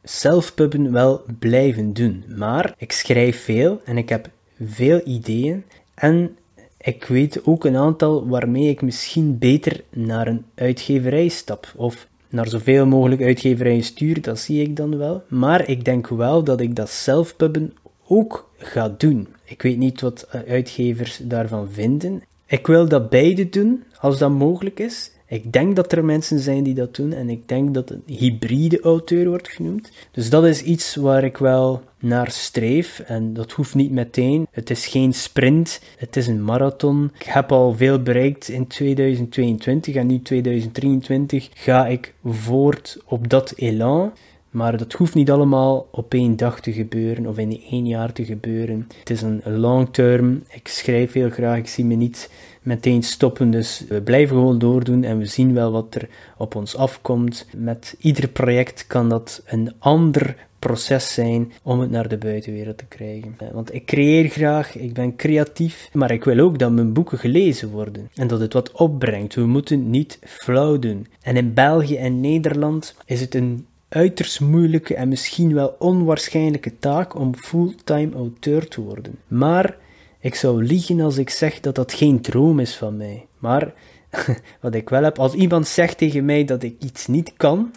zelfpubben 0.03 0.93
wel 0.93 1.23
blijven 1.39 1.93
doen. 1.93 2.25
Maar 2.37 2.75
ik 2.77 2.93
schrijf 2.93 3.45
veel 3.45 3.81
en 3.85 3.97
ik 3.97 4.09
heb 4.09 4.29
veel 4.65 5.01
ideeën. 5.05 5.65
En 5.95 6.37
ik 6.79 7.05
weet 7.05 7.47
ook 7.47 7.65
een 7.65 7.77
aantal 7.77 8.29
waarmee 8.29 8.69
ik 8.69 8.83
misschien 8.83 9.39
beter 9.39 9.83
naar 9.91 10.27
een 10.27 10.45
uitgeverij 10.55 11.29
stap. 11.29 11.73
Of 11.77 12.07
naar 12.29 12.49
zoveel 12.49 12.87
mogelijk 12.87 13.23
uitgeverijen 13.23 13.83
stuur, 13.85 14.23
dat 14.23 14.39
zie 14.39 14.63
ik 14.63 14.77
dan 14.77 14.99
wel. 14.99 15.23
Maar 15.29 15.69
ik 15.69 15.85
denk 15.85 16.09
wel 16.09 16.45
dat 16.45 16.61
ik 16.61 16.77
dat 16.77 16.91
zelfpubben 16.91 17.73
ook 18.07 18.51
ga 18.57 18.95
doen. 18.99 19.29
Ik 19.45 19.63
weet 19.63 19.79
niet 19.79 20.01
wat 20.01 20.29
uitgevers 20.49 21.21
daarvan 21.23 21.71
vinden. 21.71 22.23
Ik 22.47 22.67
wil 22.67 22.89
dat 22.89 23.11
beide 23.11 23.49
doen, 23.49 23.85
als 24.01 24.19
dat 24.19 24.31
mogelijk 24.31 24.81
is. 24.81 25.11
Ik 25.33 25.53
denk 25.53 25.77
dat 25.77 25.93
er 25.93 26.05
mensen 26.05 26.39
zijn 26.39 26.63
die 26.63 26.75
dat 26.75 26.95
doen 26.95 27.13
en 27.13 27.31
ik 27.31 27.49
denk 27.49 27.75
dat 27.75 27.91
een 27.91 28.03
hybride 28.07 28.81
auteur 28.81 29.29
wordt 29.29 29.49
genoemd. 29.49 29.91
Dus 30.11 30.31
dat 30.31 30.45
is 30.45 30.63
iets 30.63 30.95
waar 30.95 31.25
ik 31.25 31.37
wel 31.37 31.83
naar 31.99 32.31
streef 32.31 32.99
en 32.99 33.35
dat 33.35 33.53
hoeft 33.53 33.75
niet 33.75 33.91
meteen. 33.91 34.47
Het 34.51 34.71
is 34.71 34.87
geen 34.87 35.15
sprint, 35.15 35.81
het 35.97 36.17
is 36.17 36.27
een 36.27 36.45
marathon. 36.45 37.11
Ik 37.19 37.23
heb 37.23 37.53
al 37.53 37.75
veel 37.75 38.03
bereikt 38.03 38.49
in 38.49 38.67
2022 38.67 39.95
en 39.95 40.07
nu 40.07 40.23
2023 40.23 41.49
ga 41.55 41.87
ik 41.87 42.15
voort 42.25 42.99
op 43.05 43.29
dat 43.29 43.53
elan. 43.57 44.13
Maar 44.51 44.77
dat 44.77 44.93
hoeft 44.93 45.15
niet 45.15 45.31
allemaal 45.31 45.89
op 45.91 46.15
één 46.15 46.37
dag 46.37 46.61
te 46.61 46.73
gebeuren 46.73 47.27
of 47.27 47.39
in 47.39 47.63
één 47.71 47.87
jaar 47.87 48.13
te 48.13 48.25
gebeuren. 48.25 48.89
Het 48.99 49.11
is 49.11 49.23
een 49.23 49.43
long 49.45 49.89
term. 49.93 50.43
Ik 50.51 50.69
schrijf 50.69 51.13
heel 51.13 51.31
graag. 51.31 51.59
Ik 51.59 51.69
zie 51.69 51.85
me 51.85 51.95
niet 51.95 52.31
meteen 52.63 53.03
stoppen. 53.03 53.51
Dus 53.51 53.85
we 53.89 54.03
blijven 54.03 54.37
gewoon 54.37 54.59
doordoen 54.59 55.05
en 55.05 55.19
we 55.19 55.27
zien 55.27 55.55
wel 55.55 55.73
wat 55.73 55.95
er 55.95 56.09
op 56.37 56.55
ons 56.55 56.77
afkomt. 56.77 57.47
Met 57.57 57.97
ieder 57.99 58.29
project 58.29 58.87
kan 58.87 59.09
dat 59.09 59.43
een 59.47 59.73
ander 59.79 60.37
proces 60.59 61.15
zijn 61.15 61.53
om 61.63 61.81
het 61.81 61.91
naar 61.91 62.09
de 62.09 62.17
buitenwereld 62.17 62.79
te 62.79 62.85
krijgen. 62.85 63.35
Eh, 63.39 63.49
want 63.53 63.75
ik 63.75 63.87
creëer 63.87 64.29
graag, 64.29 64.77
ik 64.77 64.93
ben 64.93 65.17
creatief, 65.17 65.89
maar 65.93 66.11
ik 66.11 66.25
wil 66.25 66.39
ook 66.39 66.59
dat 66.59 66.73
mijn 66.73 66.93
boeken 66.93 67.19
gelezen 67.19 67.71
worden 67.71 68.11
en 68.15 68.27
dat 68.27 68.41
het 68.41 68.53
wat 68.53 68.73
opbrengt. 68.73 69.35
We 69.35 69.47
moeten 69.47 69.91
niet 69.91 70.19
flauw 70.25 70.79
doen. 70.79 71.07
En 71.23 71.37
in 71.37 71.55
België 71.55 71.97
en 71.97 72.21
Nederland 72.21 72.95
is 73.05 73.21
het 73.21 73.35
een 73.35 73.67
uiterst 73.89 74.41
moeilijke 74.41 74.95
en 74.95 75.09
misschien 75.09 75.55
wel 75.55 75.77
onwaarschijnlijke 75.79 76.79
taak 76.79 77.15
om 77.15 77.35
fulltime 77.35 78.15
auteur 78.15 78.69
te 78.69 78.81
worden. 78.81 79.19
Maar 79.29 79.77
ik 80.23 80.35
zou 80.35 80.65
liegen 80.65 81.01
als 81.01 81.17
ik 81.17 81.31
zeg 81.31 81.61
dat 81.61 81.75
dat 81.75 81.93
geen 81.93 82.21
droom 82.21 82.59
is 82.61 82.77
van 82.77 82.97
mij. 82.97 83.27
Maar 83.39 83.73
wat 84.61 84.75
ik 84.75 84.89
wel 84.89 85.03
heb, 85.03 85.19
als 85.19 85.33
iemand 85.33 85.69
zegt 85.69 85.99
tegen 85.99 86.25
mij 86.25 86.45
dat 86.45 86.63
ik 86.63 86.75
iets 86.79 87.07
niet 87.07 87.33
kan, 87.37 87.71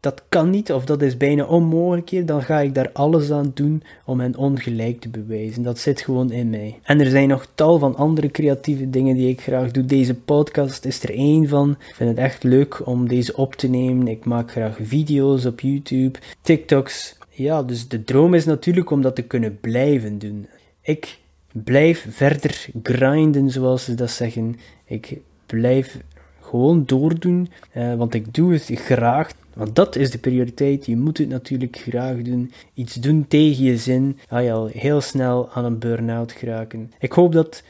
dat 0.00 0.22
kan 0.28 0.50
niet 0.50 0.72
of 0.72 0.84
dat 0.84 1.02
is 1.02 1.16
bijna 1.16 1.44
onmogelijk 1.44 2.10
hier, 2.10 2.26
dan 2.26 2.42
ga 2.42 2.60
ik 2.60 2.74
daar 2.74 2.90
alles 2.92 3.30
aan 3.30 3.50
doen 3.54 3.82
om 4.04 4.20
hen 4.20 4.36
ongelijk 4.36 5.00
te 5.00 5.08
bewijzen. 5.08 5.62
Dat 5.62 5.78
zit 5.78 6.00
gewoon 6.00 6.30
in 6.30 6.50
mij. 6.50 6.78
En 6.82 7.00
er 7.00 7.10
zijn 7.10 7.28
nog 7.28 7.46
tal 7.54 7.78
van 7.78 7.96
andere 7.96 8.30
creatieve 8.30 8.90
dingen 8.90 9.16
die 9.16 9.28
ik 9.28 9.40
graag 9.40 9.70
doe. 9.70 9.84
Deze 9.84 10.14
podcast 10.14 10.84
is 10.84 11.02
er 11.02 11.10
één 11.10 11.48
van. 11.48 11.70
Ik 11.70 11.94
vind 11.94 12.10
het 12.10 12.18
echt 12.18 12.42
leuk 12.42 12.86
om 12.86 13.08
deze 13.08 13.36
op 13.36 13.54
te 13.54 13.68
nemen. 13.68 14.08
Ik 14.08 14.24
maak 14.24 14.50
graag 14.50 14.78
video's 14.82 15.44
op 15.44 15.60
YouTube, 15.60 16.18
TikToks. 16.40 17.18
Ja, 17.30 17.62
dus 17.62 17.88
de 17.88 18.04
droom 18.04 18.34
is 18.34 18.44
natuurlijk 18.44 18.90
om 18.90 19.02
dat 19.02 19.14
te 19.14 19.22
kunnen 19.22 19.60
blijven 19.60 20.18
doen. 20.18 20.46
Ik 20.86 21.18
blijf 21.52 22.06
verder 22.10 22.66
grinden, 22.82 23.50
zoals 23.50 23.84
ze 23.84 23.94
dat 23.94 24.10
zeggen. 24.10 24.56
Ik 24.84 25.18
blijf 25.46 25.98
gewoon 26.40 26.84
doordoen, 26.84 27.48
eh, 27.72 27.94
want 27.94 28.14
ik 28.14 28.34
doe 28.34 28.52
het 28.52 28.70
graag. 28.74 29.30
Want 29.54 29.74
dat 29.74 29.96
is 29.96 30.10
de 30.10 30.18
prioriteit. 30.18 30.86
Je 30.86 30.96
moet 30.96 31.18
het 31.18 31.28
natuurlijk 31.28 31.76
graag 31.76 32.22
doen. 32.22 32.52
Iets 32.74 32.94
doen 32.94 33.24
tegen 33.28 33.64
je 33.64 33.76
zin. 33.76 34.18
Ga 34.28 34.38
je 34.38 34.52
al 34.52 34.66
heel 34.66 35.00
snel 35.00 35.50
aan 35.52 35.64
een 35.64 35.78
burn-out 35.78 36.32
geraken. 36.32 36.92
Ik 36.98 37.12
hoop 37.12 37.32
dat 37.32 37.62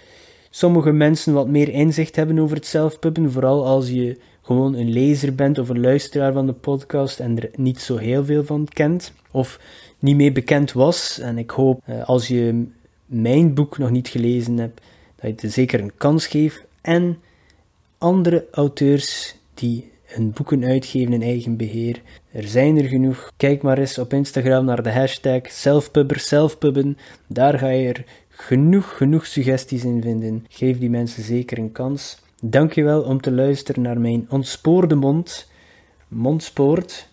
sommige 0.51 0.93
mensen 0.93 1.33
wat 1.33 1.49
meer 1.49 1.69
inzicht 1.69 2.17
hebben 2.17 2.39
over 2.39 2.57
het 2.57 2.67
zelfpubben. 2.67 3.33
Vooral 3.33 3.67
als 3.67 3.89
je 3.89 4.19
gewoon 4.43 4.75
een 4.75 4.93
lezer 4.93 5.35
bent 5.35 5.59
of 5.59 5.69
een 5.69 5.81
luisteraar 5.81 6.33
van 6.33 6.47
de 6.47 6.53
podcast 6.53 7.21
en 7.21 7.39
er 7.39 7.51
niet 7.55 7.81
zo 7.81 7.97
heel 7.97 8.25
veel 8.25 8.45
van 8.45 8.69
kent. 8.73 9.13
Of 9.31 9.61
niet 9.99 10.17
mee 10.17 10.33
bekend 10.33 10.73
was. 10.73 11.19
En 11.19 11.39
ik 11.39 11.51
hoop 11.51 11.83
eh, 11.85 12.09
als 12.09 12.29
je 12.29 12.67
mijn 13.07 13.55
boek 13.55 13.79
nog 13.79 13.91
niet 13.91 14.09
gelezen 14.09 14.59
hebt, 14.59 14.81
dat 15.17 15.41
je 15.41 15.47
het 15.47 15.55
zeker 15.55 15.81
een 15.81 15.97
kans 15.97 16.27
geeft. 16.27 16.65
En 16.81 17.19
andere 17.99 18.47
auteurs 18.51 19.37
die 19.55 19.91
hun 20.05 20.33
boeken 20.33 20.65
uitgeven 20.65 21.13
in 21.13 21.23
eigen 21.23 21.57
beheer. 21.57 22.03
Er 22.33 22.49
zijn 22.49 22.77
er 22.77 22.89
genoeg. 22.89 23.33
Kijk 23.37 23.63
maar 23.63 23.79
eens 23.79 23.99
op 23.99 24.13
Instagram 24.13 24.65
naar 24.65 24.83
de 24.83 24.93
hashtag 24.93 25.41
selfpubber, 25.45 26.19
selfpubben. 26.19 26.99
Daar 27.27 27.59
ga 27.59 27.69
je 27.69 27.89
er 27.89 28.05
genoeg, 28.29 28.97
genoeg 28.97 29.27
suggesties 29.27 29.85
in 29.85 30.03
vinden. 30.03 30.47
Geef 30.49 30.79
die 30.79 30.91
mensen 30.91 31.23
zeker 31.23 31.59
een 31.59 31.73
kans. 31.73 32.19
Dankjewel 32.43 33.03
om 33.03 33.21
te 33.21 33.33
luisteren 33.33 33.83
naar 33.83 34.01
mijn 34.01 34.27
ontspoorde 34.29 34.95
mond. 34.95 35.51
Mondspoort. 36.09 37.09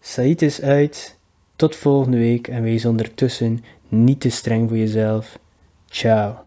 Said 0.00 0.42
is 0.42 0.62
uit. 0.62 1.16
Tot 1.56 1.76
volgende 1.76 2.18
week 2.18 2.48
en 2.48 2.62
wees 2.62 2.84
ondertussen 2.84 3.64
niet 3.88 4.20
te 4.20 4.30
streng 4.30 4.68
voor 4.68 4.78
jezelf. 4.78 5.38
Ciao. 5.86 6.44